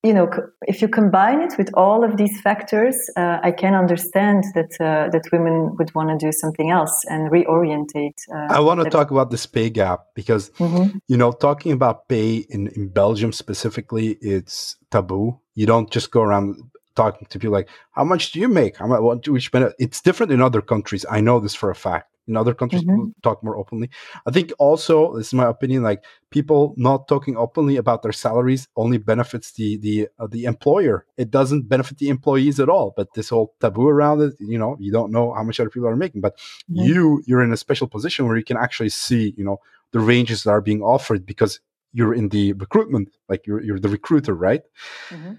[0.03, 0.29] you know,
[0.63, 5.09] if you combine it with all of these factors, uh, I can understand that uh,
[5.11, 8.17] that women would want to do something else and reorientate.
[8.33, 10.97] Uh, I want to talk about this pay gap because mm-hmm.
[11.07, 15.39] you know, talking about pay in in Belgium specifically, it's taboo.
[15.53, 16.57] You don't just go around
[16.95, 18.77] talking to people like, "How much do you make?
[18.77, 19.27] How much?
[19.27, 19.37] You?
[19.77, 21.05] It's different in other countries.
[21.11, 23.09] I know this for a fact in other countries mm-hmm.
[23.21, 23.89] talk more openly
[24.25, 28.67] i think also this is my opinion like people not talking openly about their salaries
[28.75, 33.13] only benefits the the uh, the employer it doesn't benefit the employees at all but
[33.15, 36.03] this whole taboo around it you know you don't know how much other people are
[36.05, 36.83] making but mm-hmm.
[36.87, 39.57] you you're in a special position where you can actually see you know
[39.91, 41.59] the ranges that are being offered because
[41.93, 44.63] you're in the recruitment like you're, you're the recruiter right
[45.09, 45.33] mm-hmm.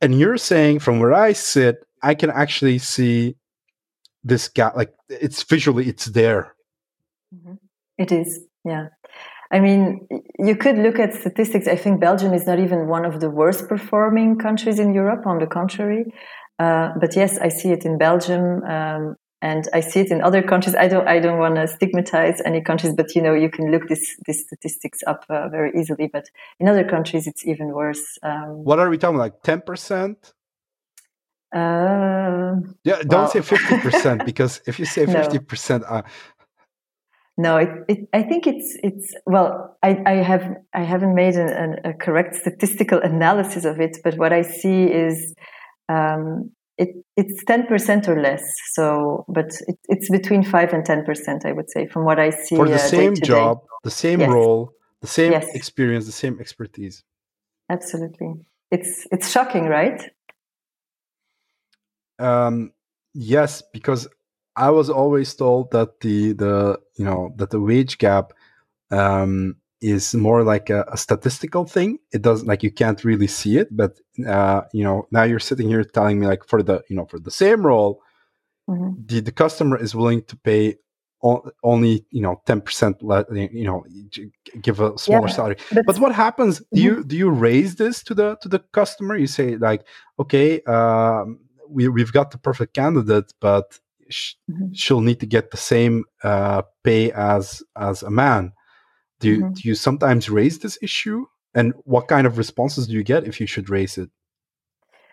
[0.00, 3.34] and you're saying from where i sit i can actually see
[4.24, 6.54] this gap like it's visually it's there
[7.34, 7.54] mm-hmm.
[7.98, 8.88] it is yeah
[9.50, 10.06] i mean
[10.38, 13.68] you could look at statistics i think belgium is not even one of the worst
[13.68, 16.04] performing countries in europe on the contrary
[16.58, 20.42] uh, but yes i see it in belgium um, and I see it in other
[20.42, 20.74] countries.
[20.74, 21.08] I don't.
[21.08, 24.42] I don't want to stigmatize any countries, but you know, you can look this these
[24.42, 26.08] statistics up uh, very easily.
[26.12, 26.26] But
[26.58, 28.18] in other countries, it's even worse.
[28.22, 29.16] Um, what are we talking?
[29.16, 30.34] Like ten percent?
[31.52, 35.44] Uh, yeah, don't well, say fifty percent because if you say fifty no.
[35.44, 36.02] percent, uh,
[37.40, 41.74] no, it, it, I think it's it's well, I, I have I haven't made a,
[41.84, 45.34] a, correct statistical analysis of it, but what I see is
[45.88, 48.44] um, it it's ten percent or less.
[48.72, 52.28] So, but it, it's between five and ten percent, I would say, from what I
[52.28, 54.30] see for the uh, same job, the same yes.
[54.30, 55.48] role, the same yes.
[55.54, 57.04] experience, the same expertise.
[57.70, 58.34] Absolutely,
[58.70, 60.10] it's it's shocking, right?
[62.20, 62.72] Um,
[63.14, 64.08] yes, because
[64.56, 68.32] I was always told that the the you know that the wage gap
[68.90, 71.98] um, is more like a, a, statistical thing.
[72.12, 75.68] It doesn't like you can't really see it, but uh, you know now you're sitting
[75.68, 78.02] here telling me like for the you know for the same role,
[78.68, 79.00] mm-hmm.
[79.06, 80.76] the the customer is willing to pay
[81.22, 83.84] only you know 10% let you know
[84.62, 87.08] give a smaller yeah, salary but what happens do you mm-hmm.
[87.08, 89.84] do you raise this to the to the customer you say like
[90.18, 91.38] okay um,
[91.70, 93.78] we, we've got the perfect candidate, but
[94.08, 94.72] sh- mm-hmm.
[94.72, 98.52] she'll need to get the same uh, pay as as a man.
[99.20, 99.52] Do you, mm-hmm.
[99.52, 101.26] do you sometimes raise this issue?
[101.54, 104.10] And what kind of responses do you get if you should raise it?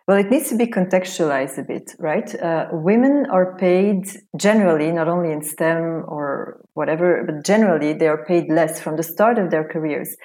[0.08, 2.34] Well, it needs to be contextualized a bit, right?
[2.34, 8.24] Uh, women are paid generally, not only in STEM or whatever, but generally they are
[8.24, 10.16] paid less from the start of their careers.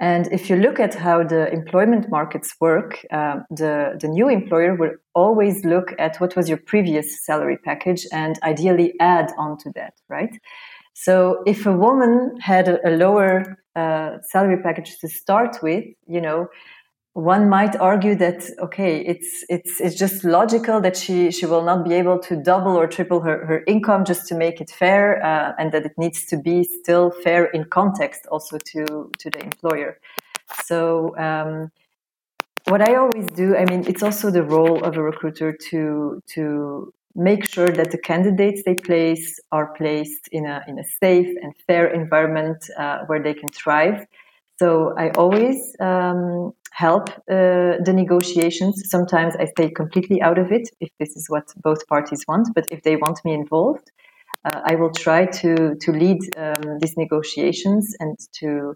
[0.00, 4.74] And if you look at how the employment markets work, uh, the, the new employer
[4.76, 9.72] will always look at what was your previous salary package and ideally add on to
[9.74, 10.38] that, right?
[10.94, 16.20] So if a woman had a, a lower uh, salary package to start with, you
[16.20, 16.48] know,
[17.18, 21.84] one might argue that okay it's it's it's just logical that she she will not
[21.84, 25.52] be able to double or triple her, her income just to make it fair uh,
[25.58, 29.98] and that it needs to be still fair in context also to to the employer.
[30.64, 31.70] So um,
[32.66, 36.92] what i always do i mean it's also the role of a recruiter to to
[37.18, 41.52] make sure that the candidates they place are placed in a in a safe and
[41.66, 44.06] fair environment uh, where they can thrive.
[44.58, 48.82] So I always um, help uh, the negotiations.
[48.88, 52.48] Sometimes I stay completely out of it if this is what both parties want.
[52.54, 53.90] But if they want me involved,
[54.44, 58.74] uh, I will try to to lead um, these negotiations and to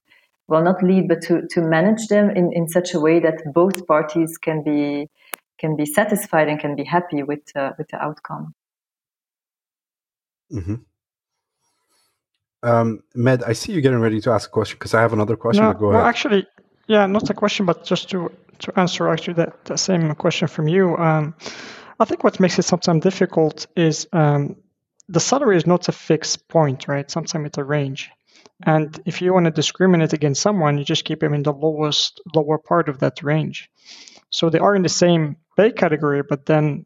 [0.49, 3.87] well not lead but to to manage them in, in such a way that both
[3.87, 5.09] parties can be
[5.59, 8.55] can be satisfied and can be happy with uh, with the outcome.
[10.53, 10.75] Mm-hmm.
[12.65, 15.37] Um, Med, I see you getting ready to ask a question because I have another
[15.37, 15.65] question.
[15.65, 16.47] No, go well, actually,
[16.93, 20.69] yeah, not a question, but just to to answer actually that, that same question from
[20.69, 20.95] you.
[20.97, 21.35] Um,
[21.99, 24.57] I think what makes it sometimes difficult is um,
[25.09, 27.11] the salary is not a fixed point, right?
[27.11, 28.11] Sometimes it's a range.
[28.63, 32.21] And if you want to discriminate against someone, you just keep them in the lowest,
[32.35, 33.71] lower part of that range.
[34.31, 36.85] So they are in the same pay category, but then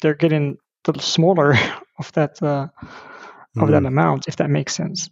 [0.00, 1.54] they're getting the smaller
[1.98, 2.88] of that uh, of
[3.54, 3.70] mm-hmm.
[3.70, 5.10] that amount, if that makes sense.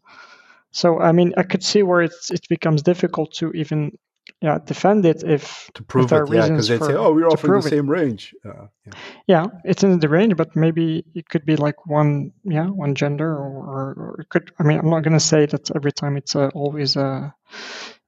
[0.71, 3.97] So I mean, I could see where it's it becomes difficult to even
[4.41, 7.61] yeah defend it if to prove if it, yeah, because they'd say, oh, we're offering
[7.61, 8.35] the same range.
[8.45, 8.93] Uh, yeah.
[9.27, 9.47] yeah.
[9.65, 13.49] it's in the range, but maybe it could be like one yeah one gender or,
[13.49, 14.53] or, or it could.
[14.59, 17.35] I mean, I'm not going to say that every time it's uh, always a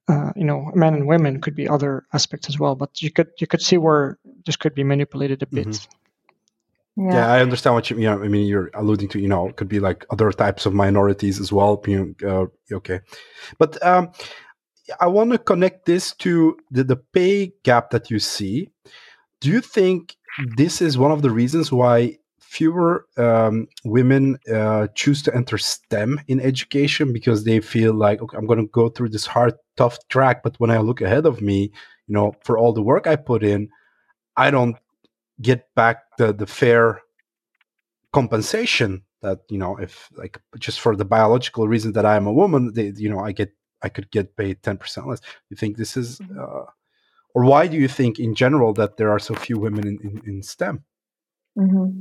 [0.08, 3.28] uh, you know men and women could be other aspects as well but you could
[3.40, 7.08] you could see where this could be manipulated a bit mm-hmm.
[7.08, 7.14] yeah.
[7.14, 7.32] yeah.
[7.32, 9.68] i understand what you, you know i mean you're alluding to you know it could
[9.68, 13.00] be like other types of minorities as well you know, uh, okay
[13.58, 14.08] but um
[15.00, 18.68] i want to connect this to the, the pay gap that you see
[19.40, 20.16] do you think
[20.56, 26.20] this is one of the reasons why fewer um, women uh, choose to enter STEM
[26.28, 29.98] in education because they feel like, okay, I'm going to go through this hard, tough
[30.08, 30.42] track.
[30.42, 31.64] But when I look ahead of me,
[32.06, 33.68] you know, for all the work I put in,
[34.36, 34.76] I don't
[35.42, 37.02] get back the, the fair
[38.12, 42.32] compensation that, you know, if like just for the biological reason that I am a
[42.32, 45.20] woman, they, you know, I get, I could get paid 10% less.
[45.50, 46.38] You think this is, mm-hmm.
[46.38, 46.70] uh,
[47.34, 50.22] or why do you think in general that there are so few women in, in,
[50.26, 50.84] in STEM?
[51.58, 52.00] Mm-hmm.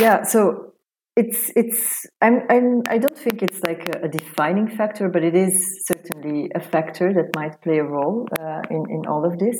[0.00, 0.72] Yeah, so
[1.16, 5.34] it's it's I'm, I'm I don't think it's like a, a, defining factor, but it
[5.34, 9.56] is certainly a factor that might play a role uh, in in all of this.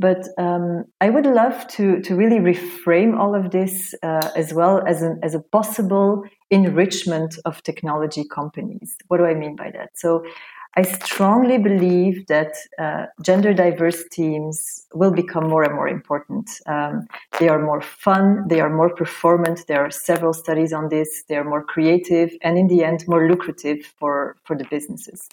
[0.00, 4.82] But um, I would love to to really reframe all of this uh, as well
[4.86, 8.96] as an as a possible enrichment of technology companies.
[9.06, 9.90] What do I mean by that?
[9.94, 10.24] So
[10.76, 16.50] I strongly believe that uh, gender diverse teams will become more and more important.
[16.66, 17.06] Um,
[17.40, 19.66] they are more fun, they are more performant.
[19.66, 21.24] There are several studies on this.
[21.28, 25.28] They are more creative, and in the end, more lucrative for for the businesses.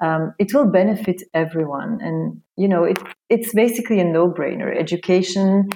[0.00, 4.74] Um, it will benefit everyone, and you know, it, it's basically a no brainer.
[4.78, 5.68] Education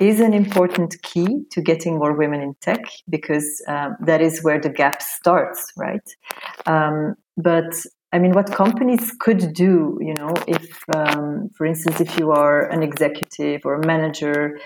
[0.00, 4.58] is an important key to getting more women in tech because um, that is where
[4.58, 6.16] the gap starts, right?
[6.64, 7.74] Um, but
[8.12, 12.68] I mean, what companies could do, you know, if, um, for instance, if you are
[12.68, 14.58] an executive or a manager,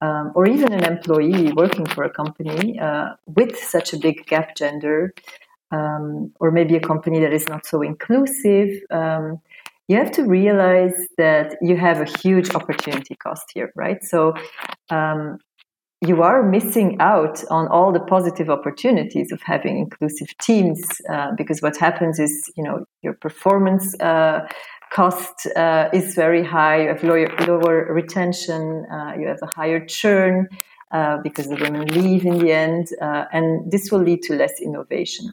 [0.00, 4.54] um, or even an employee working for a company uh, with such a big gap
[4.56, 5.14] gender,
[5.72, 9.40] um, or maybe a company that is not so inclusive, um,
[9.88, 14.02] you have to realize that you have a huge opportunity cost here, right?
[14.04, 14.34] So
[14.90, 15.38] um,
[16.04, 21.62] you are missing out on all the positive opportunities of having inclusive teams uh, because
[21.62, 24.46] what happens is you know your performance uh,
[24.90, 26.82] cost uh, is very high.
[26.82, 30.48] You have lower, lower retention uh, you have a higher churn
[30.90, 34.60] uh, because the women leave in the end uh, and this will lead to less
[34.60, 35.30] innovation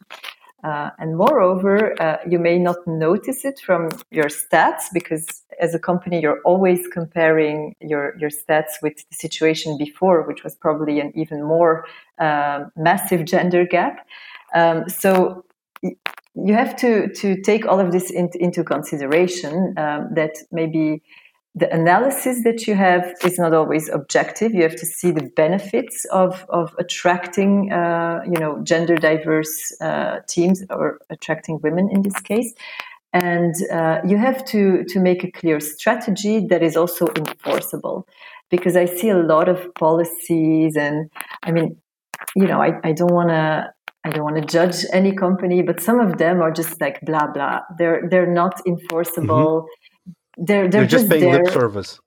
[0.63, 5.25] uh, and moreover, uh, you may not notice it from your stats because
[5.59, 10.55] as a company, you're always comparing your, your stats with the situation before, which was
[10.55, 11.85] probably an even more
[12.19, 14.05] uh, massive gender gap.
[14.53, 15.45] Um, so
[15.81, 21.01] you have to, to take all of this in, into consideration um, that maybe
[21.55, 24.53] the analysis that you have is not always objective.
[24.53, 30.19] You have to see the benefits of, of attracting, uh, you know, gender diverse uh,
[30.27, 32.53] teams or attracting women in this case.
[33.13, 38.07] And uh, you have to, to make a clear strategy that is also enforceable.
[38.51, 41.09] Because I see a lot of policies and
[41.43, 41.77] I mean,
[42.35, 43.73] you know, I, I don't want to
[44.05, 47.27] I don't want to judge any company, but some of them are just like blah
[47.27, 47.59] blah.
[47.77, 49.63] They're they're not enforceable.
[49.63, 49.88] Mm-hmm
[50.39, 51.43] they're they're, they're just, just, paying there.
[51.43, 51.99] lip service.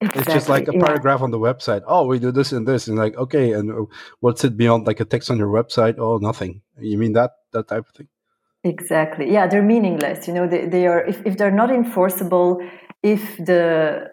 [0.00, 1.24] Exactly, it's just like a paragraph yeah.
[1.24, 1.82] on the website.
[1.84, 3.84] Oh, we do this and this, and like, okay, and uh,
[4.20, 5.96] what's it beyond like a text on your website?
[5.98, 6.62] Oh, nothing.
[6.78, 8.08] You mean that that type of thing?
[8.62, 9.32] Exactly.
[9.32, 10.28] Yeah, they're meaningless.
[10.28, 12.60] You know, they, they are if, if they're not enforceable,
[13.02, 14.12] if the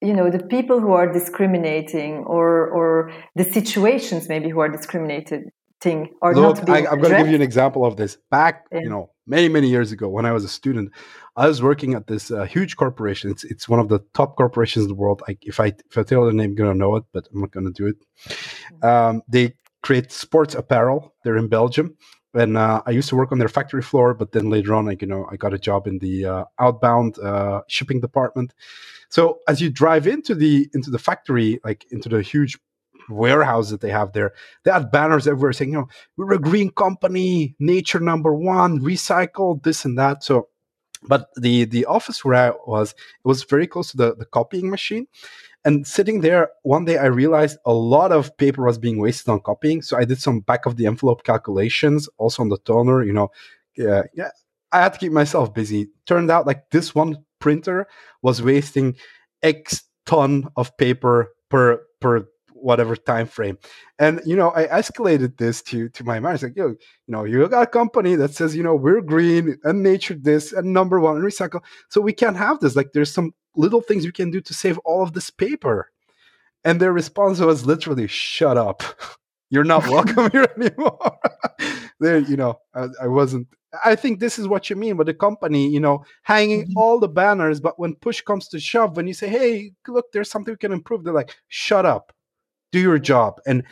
[0.00, 5.44] you know the people who are discriminating or or the situations maybe who are discriminated
[5.80, 8.16] thing are Look, not being I, am going to give you an example of this.
[8.30, 8.80] Back, yeah.
[8.80, 10.92] you know, many many years ago when I was a student,
[11.36, 13.30] I was working at this uh, huge corporation.
[13.30, 15.22] It's it's one of the top corporations in the world.
[15.28, 17.50] I, if I if I tell the name, you're gonna know it, but I'm not
[17.50, 18.84] gonna do it.
[18.84, 21.14] Um, they create sports apparel.
[21.22, 21.96] They're in Belgium,
[22.34, 24.14] and uh, I used to work on their factory floor.
[24.14, 27.18] But then later on, like you know, I got a job in the uh, outbound
[27.18, 28.54] uh, shipping department.
[29.10, 32.58] So as you drive into the into the factory, like into the huge
[33.08, 34.32] warehouse that they have there.
[34.64, 39.62] They had banners everywhere saying, you know, we're a green company, nature number one, recycle,
[39.62, 40.24] this and that.
[40.24, 40.48] So
[41.08, 44.70] but the the office where I was, it was very close to the, the copying
[44.70, 45.06] machine.
[45.64, 49.40] And sitting there, one day I realized a lot of paper was being wasted on
[49.40, 49.82] copying.
[49.82, 53.30] So I did some back of the envelope calculations, also on the toner, you know.
[53.76, 54.30] Yeah, yeah.
[54.70, 55.88] I had to keep myself busy.
[56.06, 57.88] Turned out like this one printer
[58.22, 58.96] was wasting
[59.42, 62.28] X ton of paper per per
[62.66, 63.56] whatever time frame.
[64.00, 66.48] And you know, I escalated this to to my manager.
[66.48, 69.82] Like, yo, you know, you got a company that says, you know, we're green and
[69.84, 71.62] nature this and number one and recycle.
[71.88, 72.74] So we can't have this.
[72.74, 75.90] Like there's some little things we can do to save all of this paper.
[76.64, 78.82] And their response was literally, shut up.
[79.50, 81.18] You're not welcome here anymore.
[82.00, 83.46] there, you know, I, I, wasn't.
[83.84, 86.78] I think this is what you mean with the company, you know, hanging mm-hmm.
[86.78, 90.30] all the banners, but when push comes to shove, when you say, "Hey, look, there's
[90.30, 92.12] something we can improve," they're like, "Shut up,
[92.72, 93.64] do your job." And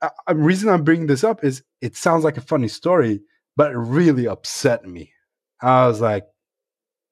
[0.00, 3.20] uh, the reason I'm bringing this up is it sounds like a funny story,
[3.56, 5.12] but it really upset me.
[5.60, 6.24] I was like,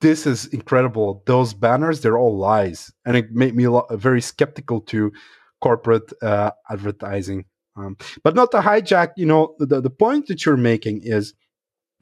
[0.00, 1.22] this is incredible.
[1.26, 2.92] Those banners, they're all lies.
[3.04, 5.12] And it made me lot, very skeptical to
[5.60, 7.46] corporate uh, advertising.
[7.76, 11.34] Um, but not to hijack, you know, the, the point that you're making is,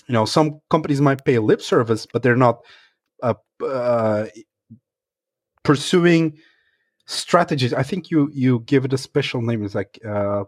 [0.07, 2.59] you know, some companies might pay lip service, but they're not
[3.23, 4.27] uh, uh,
[5.63, 6.39] pursuing
[7.07, 7.73] strategies.
[7.73, 9.65] I think you you give it a special name.
[9.65, 10.45] It's like uh,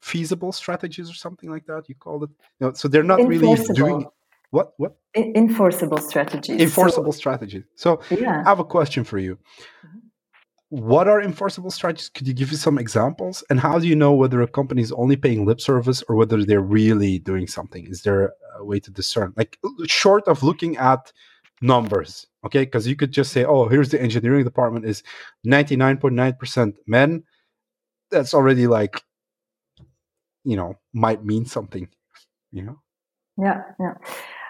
[0.00, 1.88] feasible strategies or something like that.
[1.88, 2.30] You call it.
[2.60, 4.06] You know, so they're not really doing
[4.50, 8.42] what what enforceable strategies enforceable so, strategies so yeah.
[8.44, 9.98] i have a question for you mm-hmm.
[10.70, 14.12] what are enforceable strategies could you give you some examples and how do you know
[14.12, 18.02] whether a company is only paying lip service or whether they're really doing something is
[18.02, 21.12] there a way to discern like short of looking at
[21.60, 25.02] numbers okay because you could just say oh here's the engineering department is
[25.46, 27.22] 99.9% men.
[28.10, 29.02] That's already like
[30.44, 31.88] you know might mean something
[32.52, 32.80] you know?
[33.38, 33.94] Yeah yeah.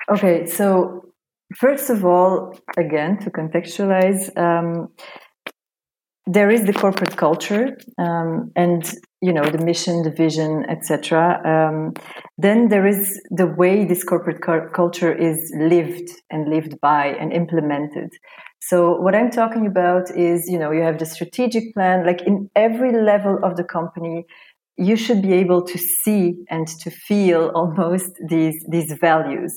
[0.08, 1.06] Okay, so
[1.54, 4.88] first of all, again, to contextualize, um,
[6.26, 8.92] there is the corporate culture um, and
[9.26, 11.92] you know the mission the vision etc um,
[12.38, 13.00] then there is
[13.30, 15.38] the way this corporate cu- culture is
[15.72, 18.10] lived and lived by and implemented.
[18.60, 22.36] So what i'm talking about is you know you have the strategic plan like in
[22.66, 24.16] every level of the company
[24.76, 29.54] you should be able to see and to feel almost these these values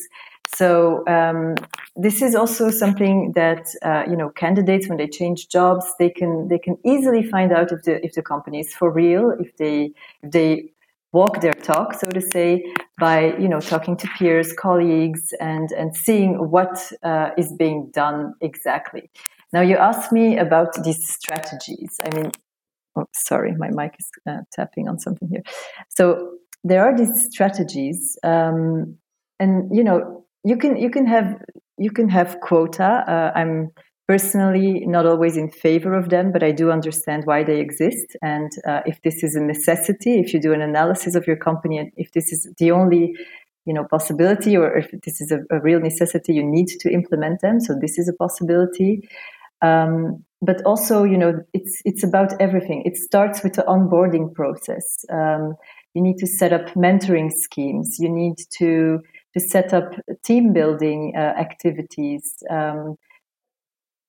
[0.55, 1.55] so um,
[1.95, 6.47] this is also something that uh, you know candidates when they change jobs they can
[6.47, 9.91] they can easily find out if the if the company is for real if they
[10.23, 10.71] if they
[11.11, 12.63] walk their talk so to say
[12.99, 18.33] by you know talking to peers colleagues and and seeing what uh, is being done
[18.41, 19.09] exactly.
[19.51, 21.99] Now you asked me about these strategies.
[22.03, 22.31] I mean,
[22.95, 25.41] oh sorry, my mic is uh, tapping on something here.
[25.89, 26.33] So
[26.63, 28.17] there are these strategies.
[28.23, 28.97] Um,
[29.39, 31.35] and you know you can you can have
[31.77, 33.03] you can have quota.
[33.07, 33.71] Uh, I'm
[34.07, 38.17] personally not always in favor of them, but I do understand why they exist.
[38.23, 41.77] And uh, if this is a necessity, if you do an analysis of your company,
[41.77, 43.15] and if this is the only
[43.65, 47.41] you know possibility, or if this is a, a real necessity, you need to implement
[47.41, 47.59] them.
[47.59, 49.07] So this is a possibility.
[49.61, 52.83] Um, but also, you know, it's it's about everything.
[52.85, 55.05] It starts with the onboarding process.
[55.11, 55.55] Um,
[55.93, 57.97] you need to set up mentoring schemes.
[57.99, 59.01] You need to
[59.33, 62.33] to set up team building uh, activities.
[62.49, 62.95] Um,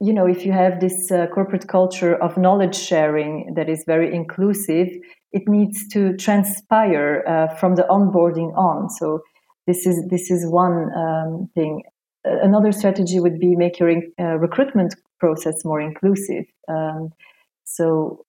[0.00, 4.14] you know, if you have this uh, corporate culture of knowledge sharing that is very
[4.14, 4.88] inclusive,
[5.32, 8.88] it needs to transpire uh, from the onboarding on.
[8.88, 9.20] So
[9.66, 11.82] this is this is one um, thing.
[12.24, 16.44] Another strategy would be make your uh, recruitment process more inclusive.
[16.68, 17.10] Um,
[17.64, 18.24] so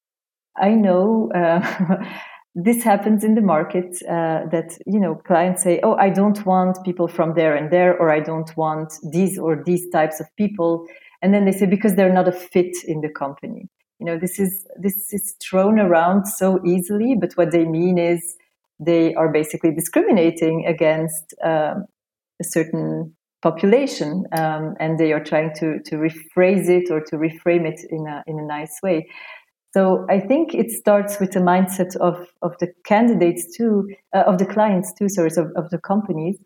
[0.57, 1.61] I know uh,
[2.55, 6.77] this happens in the market uh, that you know clients say oh i don't want
[6.83, 10.85] people from there and there or i don't want these or these types of people.
[11.23, 13.69] And then they say because they're not a fit in the company.
[13.99, 18.35] You know this is this is thrown around so easily but what they mean is
[18.79, 21.85] they are basically discriminating against um,
[22.39, 27.65] a certain population um, and they are trying to to rephrase it or to reframe
[27.65, 29.07] it in a in a nice way
[29.73, 34.37] so I think it starts with the mindset of, of the candidates too, uh, of
[34.37, 36.37] the clients too, sorry, of, of the companies.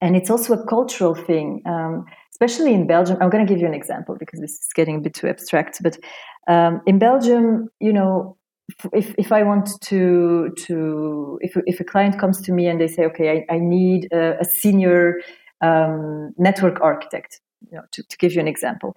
[0.00, 3.16] And it's also a cultural thing, um, especially in Belgium.
[3.20, 5.78] I'm going to give you an example because this is getting a bit too abstract.
[5.82, 5.98] But
[6.48, 8.36] um, in Belgium, you know,
[8.92, 12.88] if, if I want to, to if, if a client comes to me and they
[12.88, 15.20] say, okay, I, I need a, a senior
[15.60, 18.96] um, network architect, you know, to, to give you an example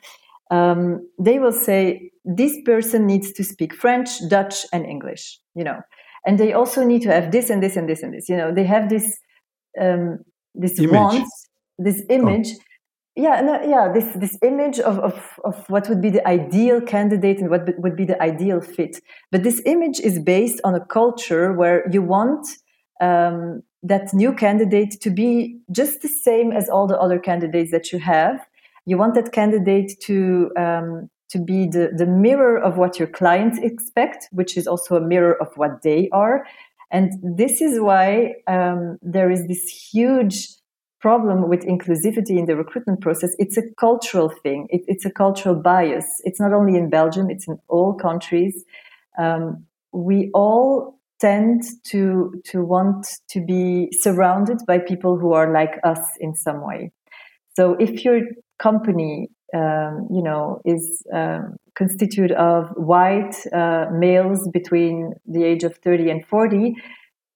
[0.52, 5.40] um, they will say this person needs to speak French, Dutch, and English.
[5.56, 5.80] You know,
[6.26, 8.30] and they also need to have this and this and this and this.
[8.30, 9.18] You know, they have this
[9.80, 10.20] um,
[10.54, 10.92] this image.
[10.92, 11.30] want,
[11.78, 12.50] this image.
[12.56, 12.64] Oh.
[13.16, 17.40] Yeah, no, yeah, this this image of, of of what would be the ideal candidate
[17.40, 19.02] and what would be the ideal fit.
[19.32, 22.48] But this image is based on a culture where you want
[23.02, 27.92] um, that new candidate to be just the same as all the other candidates that
[27.92, 28.46] you have
[28.90, 33.60] you want that candidate to um, to be the, the mirror of what your clients
[33.60, 36.46] expect, which is also a mirror of what they are.
[36.92, 40.48] And this is why um, there is this huge
[41.00, 43.36] problem with inclusivity in the recruitment process.
[43.40, 44.68] It's a cultural thing.
[44.70, 46.06] It, it's a cultural bias.
[46.24, 48.66] It's not only in Belgium; it's in all countries.
[49.18, 55.80] Um, we all tend to to want to be surrounded by people who are like
[55.84, 56.92] us in some way.
[57.56, 58.22] So if your
[58.58, 65.78] company, um, you know, is um, constituted of white uh, males between the age of
[65.78, 66.76] 30 and 40,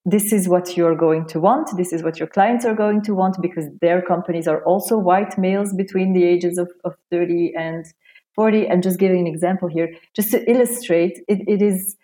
[0.06, 1.70] this is what you're going to want.
[1.78, 5.38] This is what your clients are going to want because their companies are also white
[5.38, 7.86] males between the ages of, of 30 and
[8.36, 8.70] 40.
[8.70, 11.96] I'm just giving an example here, just to illustrate, it, it is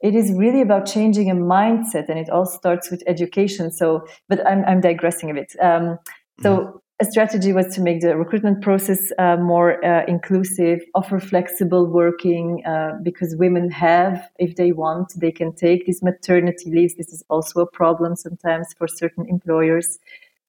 [0.00, 4.46] it is really about changing a mindset and it all starts with education so but
[4.46, 5.98] i'm, I'm digressing a bit um,
[6.42, 6.80] so mm.
[7.00, 12.64] A strategy was to make the recruitment process uh, more uh, inclusive offer flexible working
[12.64, 16.94] uh, because women have if they want they can take these maternity leaves.
[16.94, 19.98] This is also a problem sometimes for certain employers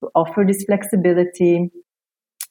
[0.02, 1.72] to offer this flexibility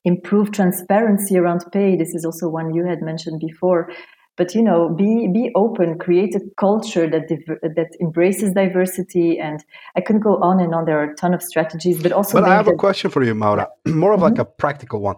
[0.05, 1.97] improve transparency around pay.
[1.97, 3.91] This is also one you had mentioned before
[4.37, 9.65] but you know be be open create a culture that that embraces diversity and
[9.97, 12.49] i can go on and on there are a ton of strategies but also but
[12.49, 14.25] i have a question for you maura more of mm-hmm.
[14.25, 15.17] like a practical one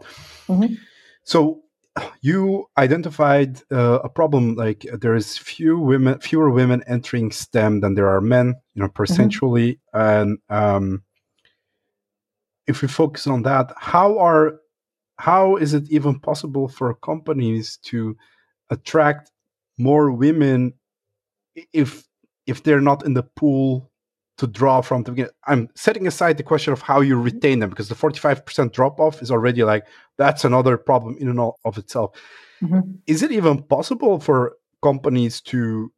[0.48, 0.74] mm-hmm.
[1.24, 1.62] so
[2.20, 7.94] you identified uh, a problem like there is few women fewer women entering stem than
[7.94, 9.02] there are men you know mm-hmm.
[9.02, 10.00] percentually mm-hmm.
[10.00, 11.02] and um,
[12.66, 14.60] if we focus on that how are
[15.18, 18.14] how is it even possible for companies to
[18.70, 19.30] attract
[19.78, 20.72] more women
[21.72, 22.04] if
[22.46, 23.90] if they're not in the pool
[24.38, 25.32] to draw from the beginning.
[25.46, 29.22] I'm setting aside the question of how you retain them because the 45% drop off
[29.22, 29.86] is already like
[30.18, 32.14] that's another problem in and of itself.
[32.62, 32.80] Mm-hmm.
[33.06, 35.90] Is it even possible for companies to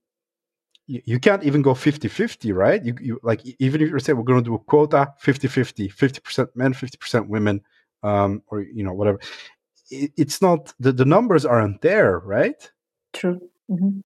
[0.87, 2.83] you, you can't even go 50-50, right?
[2.83, 6.49] You, you like even if you say we're going to do a quota 50-50, 50%
[6.55, 7.61] men, 50% women
[8.05, 9.19] um or you know whatever
[9.91, 12.71] it, it's not the, the numbers aren't there, right?
[13.13, 13.41] True.
[13.71, 14.01] Mm-hmm.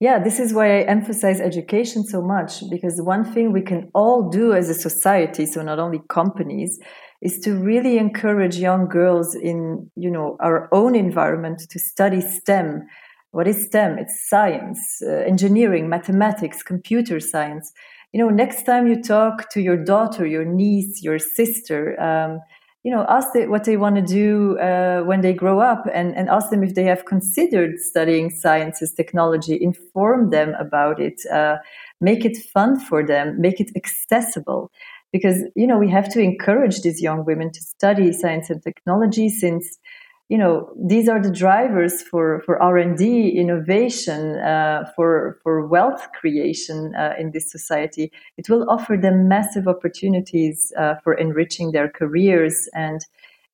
[0.00, 4.28] Yeah, this is why I emphasize education so much because one thing we can all
[4.28, 6.80] do as a society, so not only companies,
[7.20, 12.84] is to really encourage young girls in you know our own environment to study STEM.
[13.30, 13.98] What is STEM?
[13.98, 17.72] It's science, uh, engineering, mathematics, computer science.
[18.12, 21.98] You know, next time you talk to your daughter, your niece, your sister.
[22.00, 22.40] Um,
[22.84, 26.16] you know, ask them what they want to do uh, when they grow up and,
[26.16, 31.58] and ask them if they have considered studying sciences, technology, inform them about it, uh,
[32.00, 34.70] make it fun for them, make it accessible.
[35.12, 39.28] Because, you know, we have to encourage these young women to study science and technology
[39.28, 39.78] since
[40.28, 46.94] you know these are the drivers for for r&d innovation uh, for for wealth creation
[46.94, 48.10] uh, in this society.
[48.36, 52.68] It will offer them massive opportunities uh, for enriching their careers.
[52.74, 53.00] And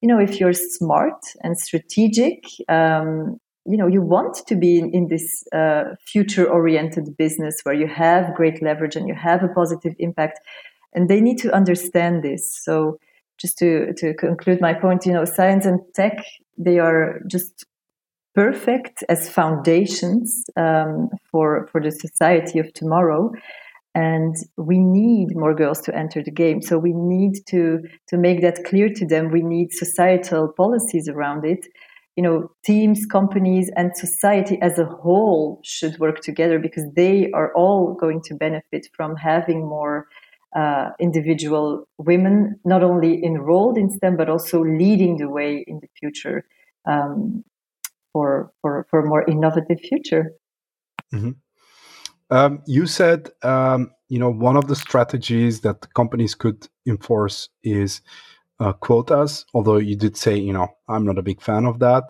[0.00, 4.90] you know if you're smart and strategic um, you know you want to be in,
[4.94, 9.48] in this uh, future oriented business where you have great leverage and you have a
[9.48, 10.40] positive impact.
[10.94, 12.42] And they need to understand this.
[12.64, 12.98] So
[13.39, 16.24] just to, to conclude my point, you know, science and tech
[16.59, 17.64] they are just
[18.34, 23.30] perfect as foundations um, for for the society of tomorrow.
[23.95, 26.62] And we need more girls to enter the game.
[26.62, 29.30] So we need to to make that clear to them.
[29.30, 31.66] We need societal policies around it.
[32.16, 37.53] You know teams companies and society as a whole should work together because they are
[37.55, 40.07] all going to benefit from having more
[40.55, 45.88] uh, individual women, not only enrolled in STEM, but also leading the way in the
[45.99, 46.44] future
[46.86, 47.44] um,
[48.12, 50.32] for, for, for a more innovative future.
[51.12, 51.32] Mm-hmm.
[52.30, 58.03] Um, you said, um, you know, one of the strategies that companies could enforce is
[58.61, 62.05] uh, quotas, although you did say, you know, I'm not a big fan of that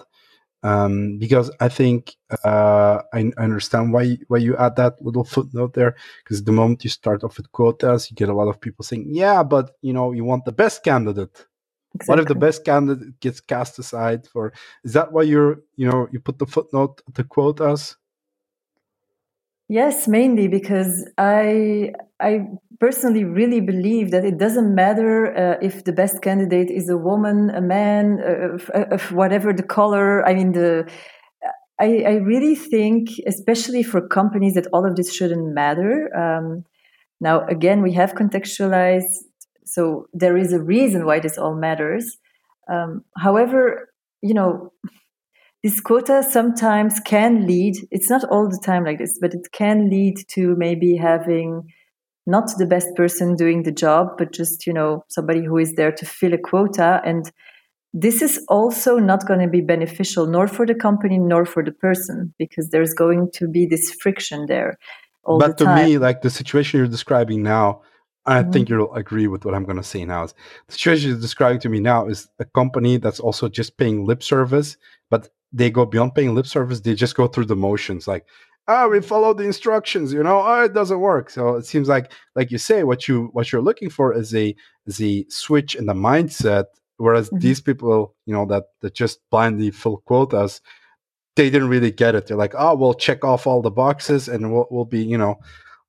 [0.62, 5.74] um, because I think uh, I, I, understand why why you add that little footnote
[5.74, 5.94] there.
[6.24, 9.06] Because the moment you start off with quotas, you get a lot of people saying,
[9.08, 11.46] "Yeah, but you know, you want the best candidate."
[11.94, 12.12] Exactly.
[12.12, 14.52] What if the best candidate gets cast aside for?
[14.84, 17.96] Is that why you're you know you put the footnote the quotas?
[19.68, 22.46] Yes, mainly because I I
[22.80, 27.50] personally really believe that it doesn't matter uh, if the best candidate is a woman,
[27.50, 30.26] a man, uh, uh, whatever the color.
[30.26, 30.90] I mean, the
[31.80, 36.10] I, I, really think, especially for companies, that all of this shouldn't matter.
[36.16, 36.64] Um,
[37.20, 39.14] now, again, we have contextualized,
[39.64, 42.16] so there is a reason why this all matters.
[42.68, 43.92] Um, however,
[44.22, 44.72] you know,
[45.62, 49.88] this quota sometimes can lead, it's not all the time like this, but it can
[49.88, 51.62] lead to maybe having
[52.28, 55.90] not the best person doing the job, but just, you know, somebody who is there
[55.92, 57.00] to fill a quota.
[57.02, 57.32] And
[57.94, 61.72] this is also not going to be beneficial nor for the company nor for the
[61.72, 64.76] person because there's going to be this friction there.
[65.24, 65.64] but the.
[65.64, 67.80] To me, like the situation you're describing now,
[68.26, 68.52] I mm-hmm.
[68.52, 70.24] think you'll agree with what I'm going to say now.
[70.24, 70.34] Is
[70.66, 74.22] The situation you're describing to me now is a company that's also just paying lip
[74.22, 74.76] service,
[75.08, 76.80] but they go beyond paying lip service.
[76.80, 78.26] They just go through the motions, like,
[78.68, 81.30] oh, we follow the instructions, you know, oh, it doesn't work.
[81.30, 84.54] So it seems like, like you say, what you what you're looking for is a
[85.00, 86.64] a switch in the mindset.
[86.98, 87.38] Whereas mm-hmm.
[87.38, 90.60] these people, you know, that that just blindly fill quotas,
[91.34, 92.26] they didn't really get it.
[92.26, 95.36] They're like, oh, we'll check off all the boxes and we'll, we'll be, you know,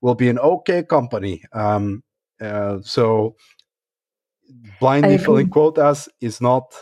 [0.01, 1.43] we'll be an okay company.
[1.51, 2.03] Um,
[2.39, 3.35] uh, so
[4.79, 6.73] blindly filling quotas is not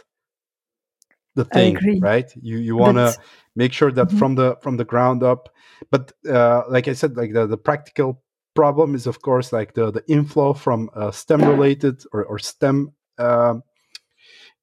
[1.35, 2.31] the thing, right?
[2.41, 3.15] You you want to
[3.55, 4.17] make sure that mm-hmm.
[4.17, 5.49] from the from the ground up.
[5.91, 8.21] But uh, like I said, like the, the practical
[8.55, 12.91] problem is of course like the the inflow from uh, STEM related or, or STEM
[13.19, 13.61] um,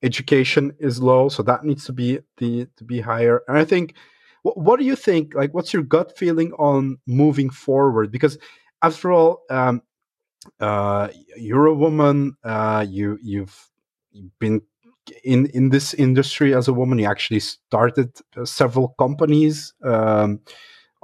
[0.02, 3.42] education is low, so that needs to be the to be higher.
[3.48, 3.94] And I think,
[4.42, 5.34] what, what do you think?
[5.34, 8.12] Like, what's your gut feeling on moving forward?
[8.12, 8.38] Because
[8.82, 9.82] after all, um,
[10.60, 12.36] uh, you're a woman.
[12.44, 13.70] Uh, you you've
[14.38, 14.60] been
[15.24, 16.98] in in this industry as a woman.
[16.98, 20.40] You actually started uh, several companies, um,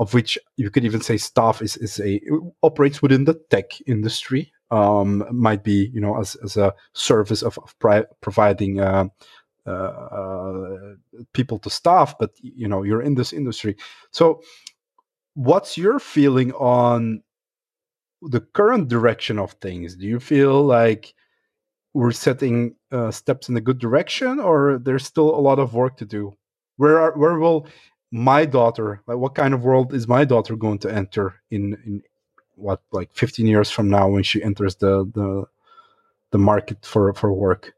[0.00, 2.20] of which you could even say staff is is a
[2.62, 4.52] operates within the tech industry.
[4.72, 8.80] Um, might be you know as as a service of, of pri- providing.
[8.80, 9.08] Uh,
[9.66, 10.94] uh, uh,
[11.34, 13.76] people to staff, but you know you're in this industry.
[14.10, 14.40] So,
[15.34, 17.22] what's your feeling on
[18.22, 21.14] the current direction of things do you feel like
[21.94, 25.96] we're setting uh, steps in a good direction or there's still a lot of work
[25.96, 26.32] to do
[26.76, 27.66] where are, where will
[28.10, 32.02] my daughter like what kind of world is my daughter going to enter in in
[32.56, 35.44] what like 15 years from now when she enters the the
[36.30, 37.72] the market for for work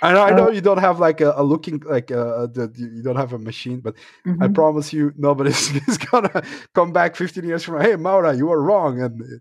[0.00, 3.02] I know, I know you don't have like a, a looking like a, a, you
[3.02, 3.94] don't have a machine, but
[4.26, 4.42] mm-hmm.
[4.42, 6.42] I promise you, nobody's is gonna
[6.74, 7.76] come back 15 years from.
[7.76, 7.82] now.
[7.82, 9.02] Hey, Maura, you were wrong.
[9.02, 9.40] And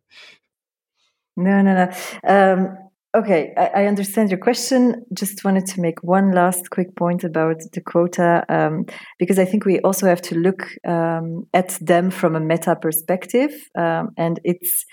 [1.37, 1.93] no, no, no.
[2.27, 2.77] Um,
[3.15, 5.05] okay, I, I, understand your question.
[5.13, 8.85] Just wanted to make one last quick point about the quota, um,
[9.19, 13.51] because I think we also have to look um, at them from a meta perspective,
[13.77, 14.85] um, and it's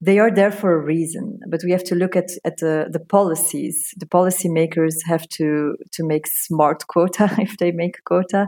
[0.00, 3.00] they are there for a reason but we have to look at, at the, the
[3.00, 8.46] policies the policymakers have to to make smart quota if they make quota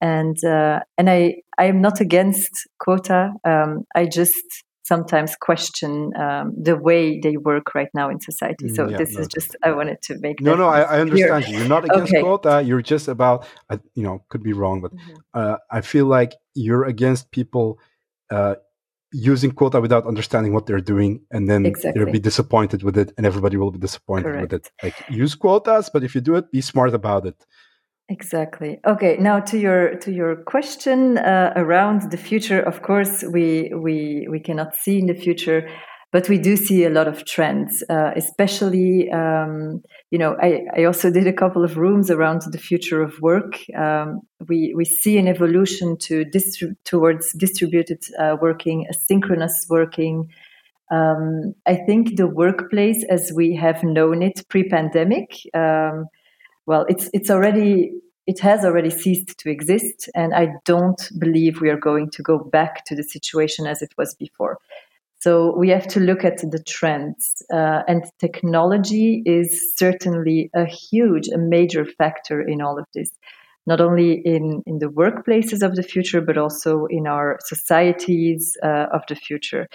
[0.00, 6.54] and uh, and i i am not against quota um, i just sometimes question um,
[6.56, 9.20] the way they work right now in society so yeah, this no.
[9.20, 11.54] is just i wanted to make no no I, I, understand clear.
[11.54, 12.22] you you're not against okay.
[12.22, 13.46] quota you're just about
[13.94, 15.14] you know could be wrong but mm-hmm.
[15.34, 17.78] uh, i feel like you're against people
[18.30, 18.54] uh,
[19.12, 22.04] using quota without understanding what they're doing and then exactly.
[22.04, 24.42] they'll be disappointed with it and everybody will be disappointed Correct.
[24.42, 27.38] with it like use quotas but if you do it be smart about it
[28.08, 33.72] exactly okay now to your to your question uh, around the future of course we
[33.74, 35.68] we we cannot see in the future
[36.12, 40.84] but we do see a lot of trends, uh, especially, um, you know, I, I,
[40.84, 43.58] also did a couple of rooms around the future of work.
[43.76, 50.30] Um, we, we see an evolution to distri- towards distributed uh, working, asynchronous working.
[50.90, 56.06] Um, I think the workplace, as we have known it pre-pandemic, um,
[56.66, 57.92] well, it's it's already
[58.26, 62.38] it has already ceased to exist, and I don't believe we are going to go
[62.38, 64.58] back to the situation as it was before.
[65.18, 71.28] So we have to look at the trends, uh, and technology is certainly a huge,
[71.28, 73.10] a major factor in all of this.
[73.68, 78.86] Not only in, in the workplaces of the future, but also in our societies uh,
[78.92, 79.66] of the future.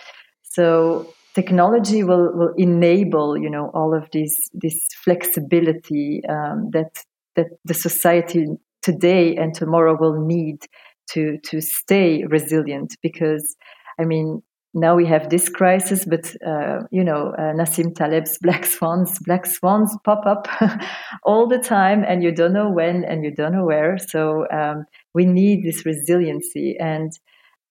[0.43, 6.91] So technology will, will enable, you know, all of this this flexibility um, that
[7.35, 8.47] that the society
[8.81, 10.65] today and tomorrow will need
[11.11, 12.95] to to stay resilient.
[13.01, 13.55] Because,
[13.99, 14.41] I mean,
[14.73, 19.45] now we have this crisis, but uh, you know uh, Nassim Taleb's black swans, black
[19.45, 20.47] swans pop up
[21.23, 23.97] all the time, and you don't know when and you don't know where.
[23.97, 27.11] So um, we need this resiliency, and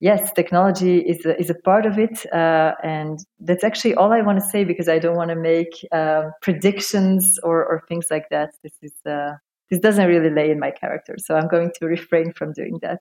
[0.00, 4.22] yes, technology is a, is a part of it, uh, and that's actually all I
[4.22, 8.28] want to say because I don't want to make um, predictions or, or things like
[8.30, 8.50] that.
[8.62, 9.32] This is uh,
[9.70, 13.00] this doesn't really lay in my character, so I'm going to refrain from doing that.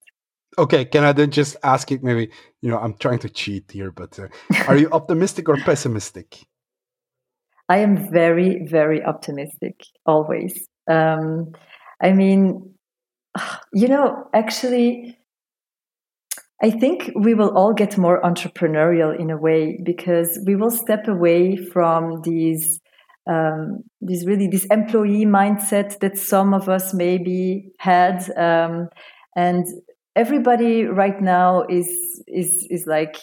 [0.57, 2.03] Okay, can I then just ask it?
[2.03, 2.29] Maybe
[2.61, 4.27] you know I'm trying to cheat here, but uh,
[4.67, 6.45] are you optimistic or pessimistic?
[7.69, 10.67] I am very, very optimistic always.
[10.89, 11.51] Um,
[12.01, 12.73] I mean,
[13.73, 15.18] you know, actually,
[16.61, 21.07] I think we will all get more entrepreneurial in a way because we will step
[21.07, 22.81] away from these
[23.29, 28.89] um, this really this employee mindset that some of us maybe had um,
[29.35, 29.65] and
[30.15, 31.87] everybody right now is
[32.27, 33.15] is is like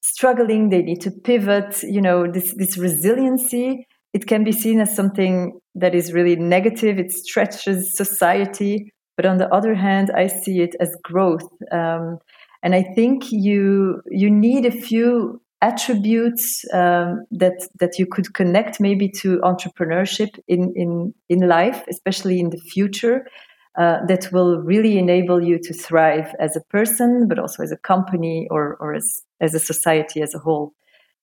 [0.00, 0.70] struggling.
[0.70, 3.86] They need to pivot you know this this resiliency.
[4.14, 6.98] It can be seen as something that is really negative.
[6.98, 8.90] It stretches society.
[9.16, 11.48] But on the other hand i see it as growth.
[11.72, 12.18] Um,
[12.62, 18.78] and i think you you need a few attributes um, that that you could connect
[18.80, 23.26] maybe to entrepreneurship in in in life especially in the future
[23.78, 27.76] uh, that will really enable you to thrive as a person but also as a
[27.76, 30.72] company or or as as a society as a whole.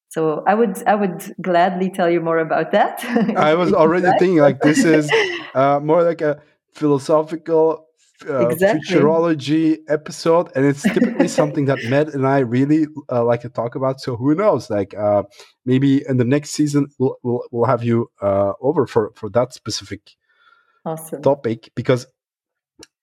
[0.09, 3.03] So i would i would gladly tell you more about that.
[3.36, 5.09] I was already thinking like this is
[5.55, 6.41] uh, more like a
[6.73, 7.88] philosophical
[8.28, 8.95] uh, exactly.
[8.95, 13.76] futurology episode, and it's typically something that Matt and I really uh, like to talk
[13.76, 13.99] about.
[13.99, 14.70] So who knows?
[14.70, 15.24] Like uh,
[15.66, 19.53] maybe in the next season we'll we'll, we'll have you uh, over for for that
[19.53, 20.11] specific
[20.86, 21.22] awesome.
[21.22, 22.07] topic because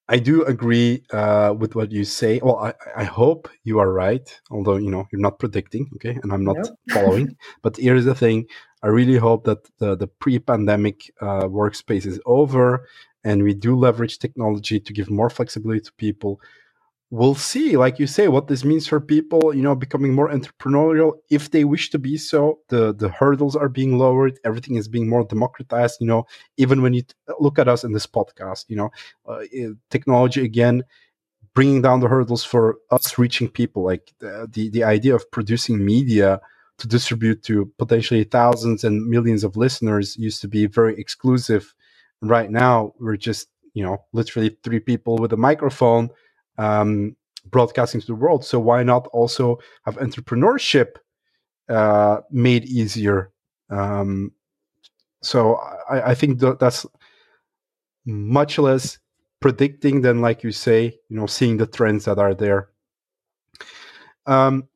[0.08, 2.40] I do agree uh, with what you say.
[2.42, 6.32] Well, I, I hope you are right, although you know you're not predicting, okay, and
[6.32, 6.66] I'm not nope.
[6.90, 7.36] following.
[7.62, 8.46] But here's the thing:
[8.82, 12.86] I really hope that the the pre-pandemic uh, workspace is over
[13.24, 16.40] and we do leverage technology to give more flexibility to people.
[17.10, 21.12] We'll see like you say what this means for people you know becoming more entrepreneurial.
[21.30, 24.38] If they wish to be so the the hurdles are being lowered.
[24.44, 26.24] Everything is being more democratized you know
[26.56, 28.90] even when you t- look at us in this podcast you know
[29.28, 29.42] uh,
[29.90, 30.84] technology again
[31.54, 35.84] bringing down the hurdles for us reaching people like the, the the idea of producing
[35.84, 36.40] media
[36.78, 41.74] to distribute to potentially thousands and millions of listeners used to be very exclusive
[42.22, 46.08] right now we're just you know literally three people with a microphone
[46.58, 47.16] um,
[47.46, 48.44] broadcasting to the world.
[48.44, 50.96] So why not also have entrepreneurship
[51.68, 53.32] uh, made easier?
[53.70, 54.32] Um,
[55.22, 55.56] so
[55.90, 56.86] I, I think that that's
[58.04, 58.98] much less
[59.40, 62.68] predicting than like you say you know seeing the trends that are there.
[64.26, 64.68] Um,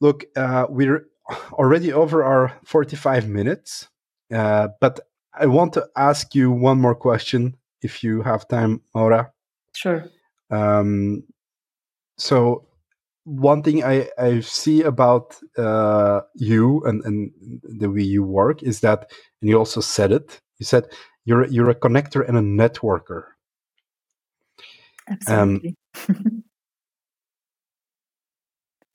[0.00, 1.06] look uh, we're
[1.52, 3.88] already over our 45 minutes
[4.32, 5.00] uh, but
[5.38, 9.32] I want to ask you one more question if you have time, Maura.
[9.74, 10.04] Sure.
[10.50, 11.24] Um,
[12.16, 12.66] so,
[13.24, 17.30] one thing I, I see about uh, you and, and
[17.62, 19.10] the way you work is that,
[19.40, 20.86] and you also said it, you said
[21.24, 23.24] you're, you're a connector and a networker.
[25.08, 25.76] Absolutely.
[26.08, 26.44] Um,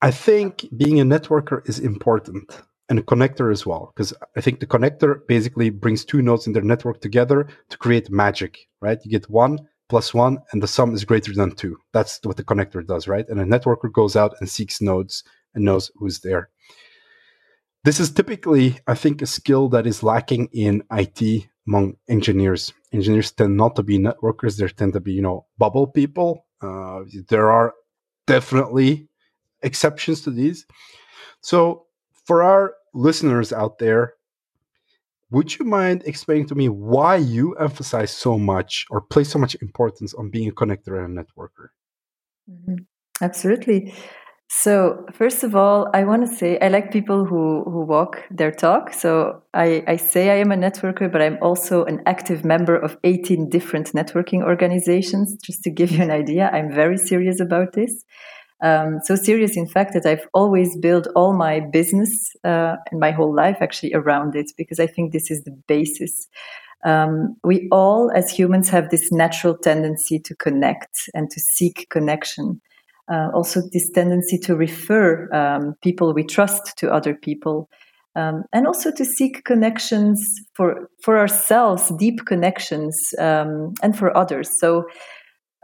[0.01, 4.59] I think being a networker is important and a connector as well because i think
[4.59, 8.99] the connector basically brings two nodes in their network together to create magic right?
[9.03, 11.77] You get one plus one and the sum is greater than two.
[11.93, 13.27] That's what the connector does right?
[13.27, 15.23] And a networker goes out and seeks nodes
[15.53, 16.49] and knows who's there.
[17.83, 22.73] This is typically i think a skill that is lacking in it among engineers.
[22.91, 24.57] Engineers tend not to be networkers.
[24.57, 26.45] They tend to be you know bubble people.
[26.61, 27.73] Uh, there are
[28.27, 29.07] definitely
[29.61, 30.65] exceptions to these.
[31.41, 31.85] So
[32.25, 34.13] for our listeners out there,
[35.31, 39.55] would you mind explaining to me why you emphasize so much or place so much
[39.61, 41.69] importance on being a connector and a networker?
[42.49, 42.75] Mm-hmm.
[43.21, 43.93] Absolutely.
[44.51, 48.51] So first of all, I want to say I like people who, who walk their
[48.51, 48.93] talk.
[48.93, 52.97] So I, I say I am a networker, but I'm also an active member of
[53.03, 55.37] 18 different networking organizations.
[55.43, 58.03] Just to give you an idea, I'm very serious about this.
[58.61, 63.11] Um, so serious, in fact, that I've always built all my business uh, and my
[63.11, 66.27] whole life actually around it because I think this is the basis.
[66.85, 72.61] Um, we all, as humans, have this natural tendency to connect and to seek connection.
[73.11, 77.69] Uh, also, this tendency to refer um, people we trust to other people.
[78.15, 80.21] Um, and also to seek connections
[80.53, 84.49] for for ourselves, deep connections, um, and for others.
[84.59, 84.85] So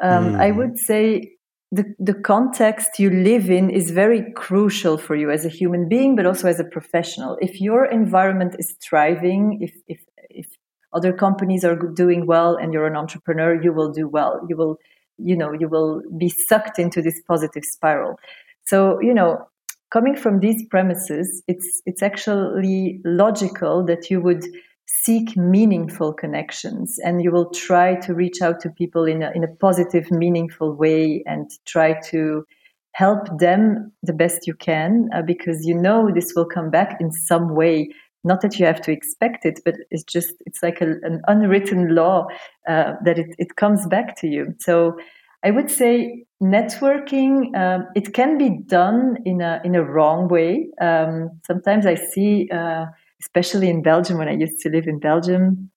[0.01, 0.39] mm.
[0.39, 1.34] I would say
[1.76, 6.15] the, the context you live in is very crucial for you as a human being,
[6.15, 7.38] but also as a professional.
[7.41, 9.99] If your environment is thriving, if, if,
[10.30, 10.47] if
[10.93, 14.39] other companies are doing well and you're an entrepreneur, you will do well.
[14.47, 14.78] You will,
[15.17, 18.17] you know, you will be sucked into this positive spiral.
[18.65, 19.45] So, you know,
[19.91, 24.45] coming from these premises, it's, it's actually logical that you would
[24.88, 29.43] seek meaningful connections and you will try to reach out to people in a, in
[29.43, 32.45] a positive, meaningful way and try to
[32.91, 37.11] help them the best you can uh, because you know this will come back in
[37.11, 37.89] some way.
[38.23, 41.93] Not that you have to expect it but it's just it's like a, an unwritten
[41.93, 42.27] law
[42.67, 44.53] uh, that it, it comes back to you.
[44.59, 44.97] So
[45.43, 50.67] i would say networking um, it can be done in a in a wrong way.
[50.79, 52.86] Um, sometimes i see uh,
[53.22, 55.72] especially in Belgium, when I used to live in Belgium,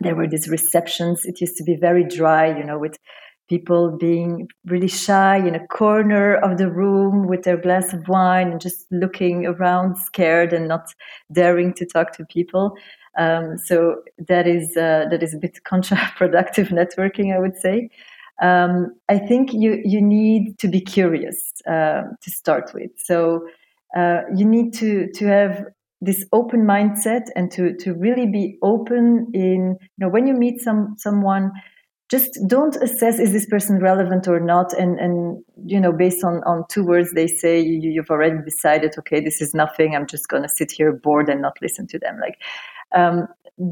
[0.00, 1.24] there were these receptions.
[1.24, 2.98] It used to be very dry, you know, with
[3.48, 8.50] people being really shy in a corner of the room with their glass of wine
[8.50, 10.86] and just looking around scared and not
[11.32, 12.74] daring to talk to people.
[13.18, 13.96] Um, so
[14.28, 17.90] that is uh, that is a bit counterproductive networking, I would say.
[18.40, 22.90] Um, I think you you need to be curious uh, to start with.
[22.96, 23.46] So
[23.94, 25.66] uh, you need to to have
[26.02, 30.60] this open mindset and to to really be open in you know when you meet
[30.60, 31.52] some someone
[32.10, 34.74] just don't assess is this person relevant or not?
[34.74, 38.94] And and you know based on on two words they say you, you've already decided
[38.98, 41.98] okay this is nothing i'm just going to sit here bored and not listen to
[41.98, 42.18] them.
[42.20, 42.36] Like
[42.94, 43.28] um,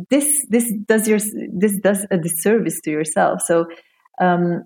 [0.08, 1.18] this this does your
[1.52, 3.42] this does a disservice to yourself.
[3.42, 3.66] So
[4.20, 4.64] um,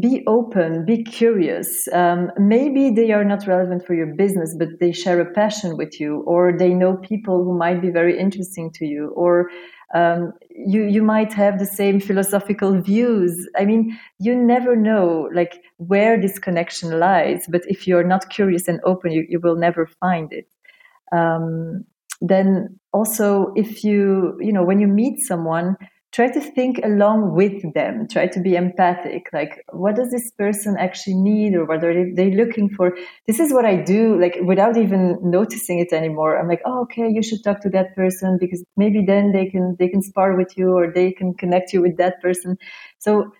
[0.00, 1.88] be open, be curious.
[1.92, 5.98] Um, maybe they are not relevant for your business, but they share a passion with
[5.98, 9.50] you, or they know people who might be very interesting to you, or
[9.92, 13.48] um, you you might have the same philosophical views.
[13.58, 17.44] I mean, you never know like where this connection lies.
[17.48, 20.46] But if you're not curious and open, you, you will never find it.
[21.10, 21.84] Um,
[22.20, 25.76] then also, if you you know when you meet someone,
[26.12, 29.28] try to think along with them try to be empathic.
[29.32, 32.96] Like what does this person actually need or what are they looking for?
[33.26, 36.38] This is what i do like without even noticing it anymore.
[36.38, 39.76] I'm like oh okay you should talk to that person because maybe then they can
[39.78, 42.58] they can spar with you or they can connect you with that person.
[42.98, 43.32] So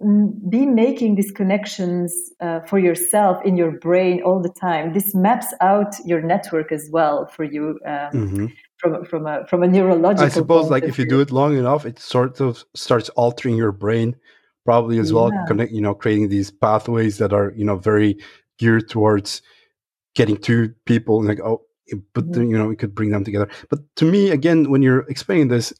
[0.00, 4.92] mm, be making these connections uh, for yourself in your brain all the time.
[4.92, 8.46] This maps out your network as well for you um, mm-hmm
[8.80, 10.24] from from a from a neurological.
[10.24, 13.72] I suppose, like if you do it long enough, it sort of starts altering your
[13.72, 14.16] brain,
[14.64, 15.16] probably as yeah.
[15.16, 15.46] well.
[15.46, 18.18] Connect, you know, creating these pathways that are you know very
[18.58, 19.42] geared towards
[20.14, 21.22] getting two people.
[21.22, 21.62] Like oh,
[22.14, 23.48] but you know, we could bring them together.
[23.68, 25.72] But to me, again, when you're explaining this,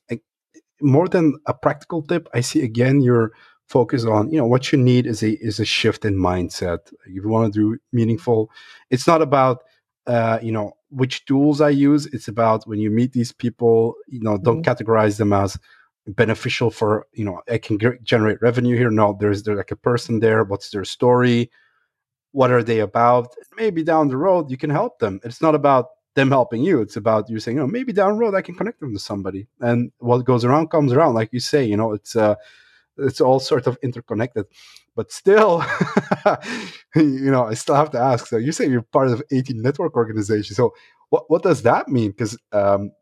[0.81, 3.33] more than a practical tip, I see again your
[3.69, 6.93] focus on you know what you need is a is a shift in mindset.
[7.07, 8.51] If you want to do meaningful,
[8.91, 9.63] it's not about
[10.07, 12.07] uh, you know which tools I use.
[12.07, 14.70] It's about when you meet these people, you know, don't mm-hmm.
[14.70, 15.59] categorize them as
[16.07, 18.91] beneficial for you know I can g- generate revenue here.
[18.91, 20.45] No, there's there's like a person there.
[20.45, 21.51] What's their story?
[22.32, 23.34] What are they about?
[23.57, 25.20] Maybe down the road you can help them.
[25.24, 26.80] It's not about them helping you.
[26.80, 29.47] It's about you saying, oh, maybe down the road I can connect them to somebody.
[29.61, 31.64] And what goes around comes around, like you say.
[31.64, 32.34] You know, it's uh,
[32.99, 34.47] it's all sort of interconnected
[34.97, 35.64] but still
[36.95, 38.26] you know i still have to ask.
[38.26, 40.72] So you say you're part of 18 network organization so
[41.11, 42.12] what, what does that mean?
[42.12, 42.93] Because um,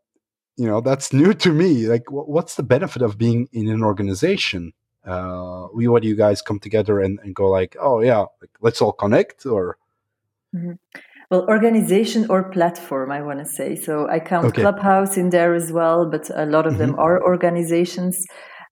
[0.57, 1.87] you know that's new to me.
[1.87, 4.73] Like what's the benefit of being in an organization?
[5.07, 8.51] Uh, we what do you guys come together and, and go like oh yeah like,
[8.59, 9.77] let's all connect or?
[10.53, 10.71] Mm-hmm.
[11.29, 13.75] well organization or platform i want to say.
[13.75, 14.61] So i count okay.
[14.61, 16.93] clubhouse in there as well but a lot of mm-hmm.
[16.93, 18.25] them are organizations.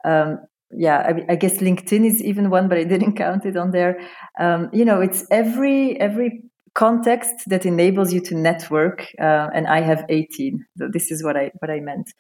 [0.04, 0.40] Um,
[0.72, 4.00] yeah, I, I, guess LinkedIn is even one, but I didn't count it on there.
[4.40, 6.44] Um, you know, it's every every
[6.74, 10.66] context that enables you to network, uh, and I have 18.
[10.78, 12.14] So this is what I what I meant.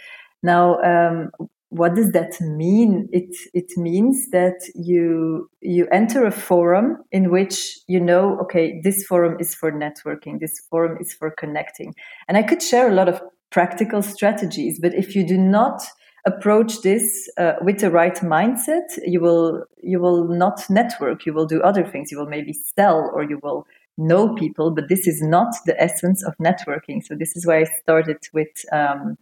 [0.43, 1.31] Now, um,
[1.69, 3.09] what does that mean?
[3.11, 9.03] It it means that you you enter a forum in which you know, okay, this
[9.03, 11.93] forum is for networking, this forum is for connecting,
[12.27, 13.21] and I could share a lot of
[13.51, 15.81] practical strategies, but if you do not
[16.28, 21.25] approach this uh, with the right mindset, you will you will not network.
[21.25, 22.11] You will do other things.
[22.11, 23.65] You will maybe sell or you will
[23.97, 27.03] know people, but this is not the essence of networking.
[27.03, 29.17] So this is why I started with um,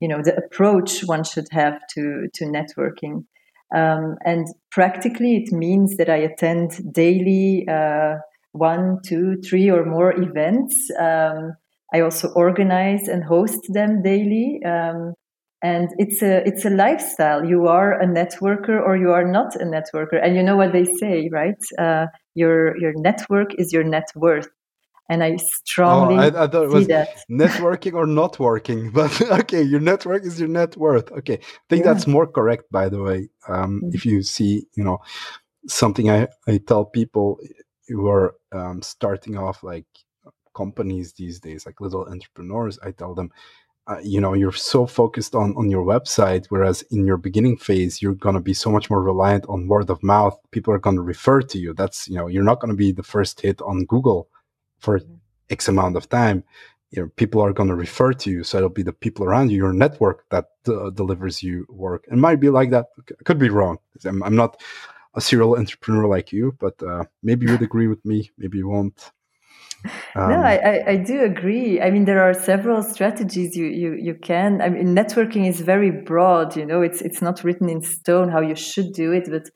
[0.00, 3.24] you know the approach one should have to to networking.
[3.74, 8.16] Um, and practically, it means that I attend daily uh,
[8.52, 10.90] one, two, three, or more events.
[10.98, 11.54] Um,
[11.92, 14.60] I also organize and host them daily.
[14.64, 15.14] Um,
[15.64, 19.64] and it's a it's a lifestyle you are a networker or you are not a
[19.64, 24.08] networker and you know what they say right uh, your your network is your net
[24.14, 24.48] worth
[25.08, 27.08] and I strongly oh, I, I, thought it was that.
[27.30, 31.12] networking or not working, but okay, your network is your net worth.
[31.12, 31.92] Okay, I think yeah.
[31.92, 33.28] that's more correct, by the way.
[33.46, 33.90] Um, mm-hmm.
[33.92, 35.00] If you see, you know,
[35.68, 37.38] something I, I tell people
[37.88, 39.84] who are um, starting off like
[40.56, 43.30] companies these days, like little entrepreneurs, I tell them
[43.86, 48.00] uh, you know you're so focused on on your website whereas in your beginning phase
[48.00, 50.38] you're going to be so much more reliant on word of mouth.
[50.52, 51.74] People are going to refer to you.
[51.74, 54.28] That's you know you're not going to be the first hit on google
[54.78, 55.14] for mm-hmm.
[55.50, 56.44] x amount of time.
[56.92, 59.50] You know people are going to refer to you so it'll be the people around
[59.50, 62.06] you your network that uh, delivers you work.
[62.10, 62.86] It might be like that.
[63.24, 63.78] Could be wrong.
[64.04, 64.62] I'm, I'm not
[65.14, 69.12] a serial entrepreneur like you but uh, maybe you'd agree with me maybe you won't
[70.14, 71.80] um, no, I, I, do agree.
[71.80, 74.62] I mean, there are several strategies you, you, you can.
[74.62, 76.56] I mean, networking is very broad.
[76.56, 79.28] You know, it's it's not written in stone how you should do it.
[79.30, 79.50] But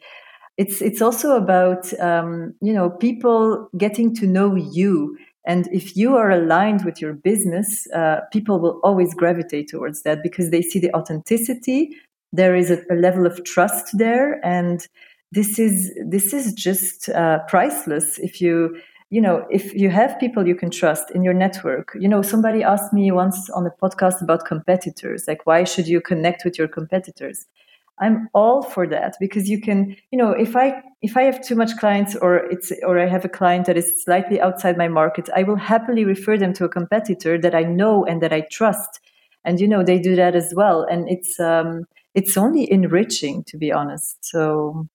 [0.56, 5.16] it's it's also about um, you know people getting to know you
[5.48, 10.22] and if you are aligned with your business, uh, people will always gravitate towards that
[10.22, 11.96] because they see the authenticity.
[12.34, 14.86] There is a, a level of trust there, and
[15.32, 18.18] this is this is just uh, priceless.
[18.18, 18.78] If you
[19.10, 22.62] you know if you have people you can trust in your network you know somebody
[22.62, 26.68] asked me once on a podcast about competitors like why should you connect with your
[26.68, 27.46] competitors
[28.00, 31.54] I'm all for that because you can, you know, if I if I have too
[31.54, 35.28] much clients or it's or I have a client that is slightly outside my market,
[35.34, 39.00] I will happily refer them to a competitor that I know and that I trust.
[39.44, 40.82] And you know, they do that as well.
[40.84, 41.84] And it's um
[42.14, 44.24] it's only enriching to be honest.
[44.24, 44.86] So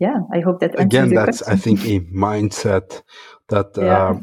[0.00, 1.52] yeah, I hope that again that's question.
[1.52, 3.02] I think a mindset
[3.48, 4.08] that yeah.
[4.08, 4.20] uh,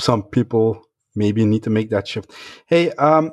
[0.00, 0.82] some people
[1.14, 2.32] maybe need to make that shift.
[2.66, 3.32] Hey, um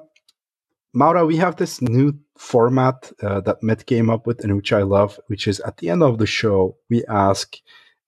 [0.93, 4.83] Maura, we have this new format uh, that Matt came up with and which I
[4.83, 7.57] love, which is at the end of the show, we ask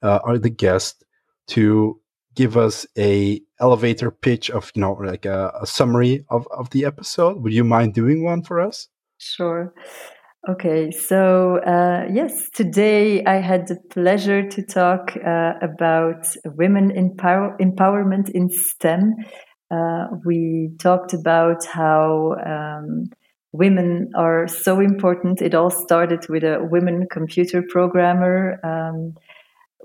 [0.02, 1.04] uh, our the guest
[1.48, 2.00] to
[2.34, 6.86] give us a elevator pitch of you know like a, a summary of, of the
[6.86, 7.42] episode.
[7.42, 8.88] Would you mind doing one for us?
[9.18, 9.74] Sure.
[10.50, 17.58] Okay, so uh, yes, today I had the pleasure to talk uh, about women empower-
[17.60, 19.16] empowerment in STEM
[19.70, 23.10] uh, we talked about how um,
[23.52, 25.42] women are so important.
[25.42, 28.60] It all started with a women computer programmer.
[28.64, 29.14] Um,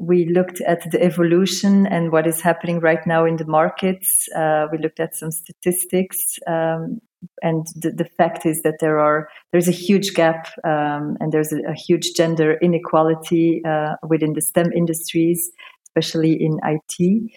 [0.00, 4.28] we looked at the evolution and what is happening right now in the markets.
[4.34, 7.00] Uh, we looked at some statistics, um,
[7.42, 11.52] and the, the, fact is that there are there's a huge gap um, and there's
[11.52, 15.50] a, a, huge gender inequality uh, within the STEM industries,
[15.88, 17.30] especially in IT.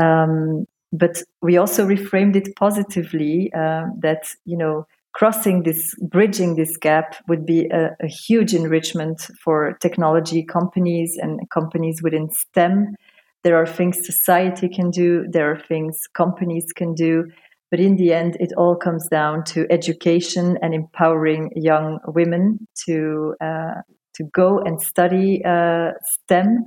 [0.00, 6.76] Um, but we also reframed it positively uh, that you know crossing this bridging this
[6.76, 12.94] gap would be a, a, huge enrichment for technology companies and companies within stem
[13.44, 17.24] there are things society can do there are things companies can do
[17.70, 23.34] but in the end it all comes down to education and empowering young women to
[23.40, 23.80] uh,
[24.14, 26.64] to go and study uh, stem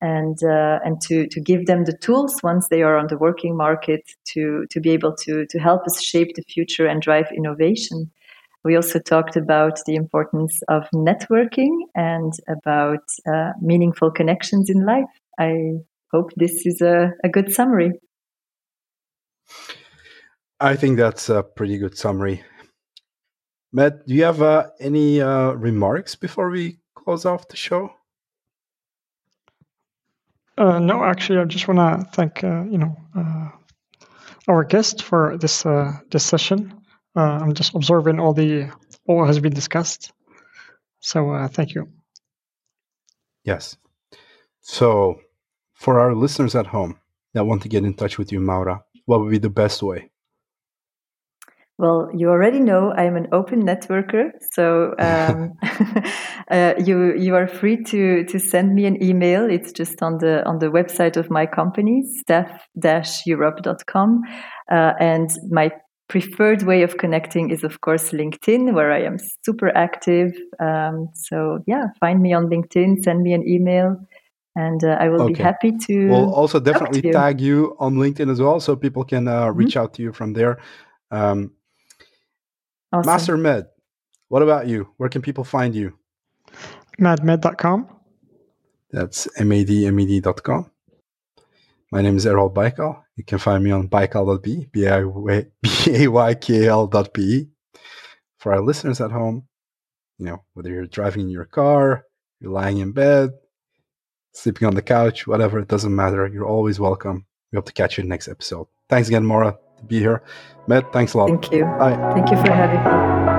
[0.00, 3.56] and uh, and to to give them the tools once they are on the working
[3.56, 8.10] market to to be able to to help us shape the future and drive innovation.
[8.64, 15.04] We also talked about the importance of networking and about uh, meaningful connections in life.
[15.38, 15.78] I
[16.12, 17.92] hope this is a, a good summary.
[20.60, 22.42] I think that's a pretty good summary.
[23.72, 27.92] Matt, do you have uh, any uh, remarks before we close off the show?
[30.56, 33.48] Uh, no, actually, I just want to thank uh, you know uh,
[34.48, 36.72] our guest for this uh, this session.
[37.14, 38.70] Uh, I'm just observing all the
[39.06, 40.12] all has been discussed.
[41.00, 41.88] So uh, thank you.
[43.44, 43.76] Yes.
[44.60, 45.20] So,
[45.74, 46.98] for our listeners at home
[47.34, 50.10] that want to get in touch with you, Maura, what would be the best way?
[51.78, 55.52] Well, you already know I'm an open networker, so um,
[56.50, 59.44] uh, you you are free to to send me an email.
[59.50, 64.22] It's just on the on the website of my company, staff-europe.com,
[64.72, 65.70] uh, and my
[66.08, 70.32] preferred way of connecting is of course LinkedIn, where I am super active.
[70.58, 73.98] Um, so yeah, find me on LinkedIn, send me an email.
[74.58, 75.34] And uh, I will okay.
[75.34, 76.08] be happy to.
[76.08, 77.12] We'll also definitely you.
[77.12, 79.80] tag you on LinkedIn as well, so people can uh, reach mm-hmm.
[79.80, 80.58] out to you from there.
[81.10, 81.52] Um,
[82.96, 83.12] Awesome.
[83.12, 83.66] Master Med,
[84.28, 84.88] what about you?
[84.96, 85.98] Where can people find you?
[86.98, 87.88] Madmed.com.
[88.90, 90.70] That's M-A-D-M-E-D.com.
[91.92, 93.02] My name is Errol Baykal.
[93.16, 94.68] You can find me on baykal.be,
[95.92, 97.48] B-A-Y-K-L.be.
[98.38, 99.46] For our listeners at home,
[100.18, 102.06] you know, whether you're driving in your car,
[102.40, 103.32] you're lying in bed,
[104.32, 106.26] sleeping on the couch, whatever, it doesn't matter.
[106.26, 107.26] You're always welcome.
[107.52, 108.68] We hope to catch you in the next episode.
[108.88, 110.22] Thanks again, Maura to be here.
[110.66, 111.28] Matt, thanks a lot.
[111.28, 111.64] Thank you.
[111.64, 111.96] Bye.
[112.14, 113.35] Thank you for having me.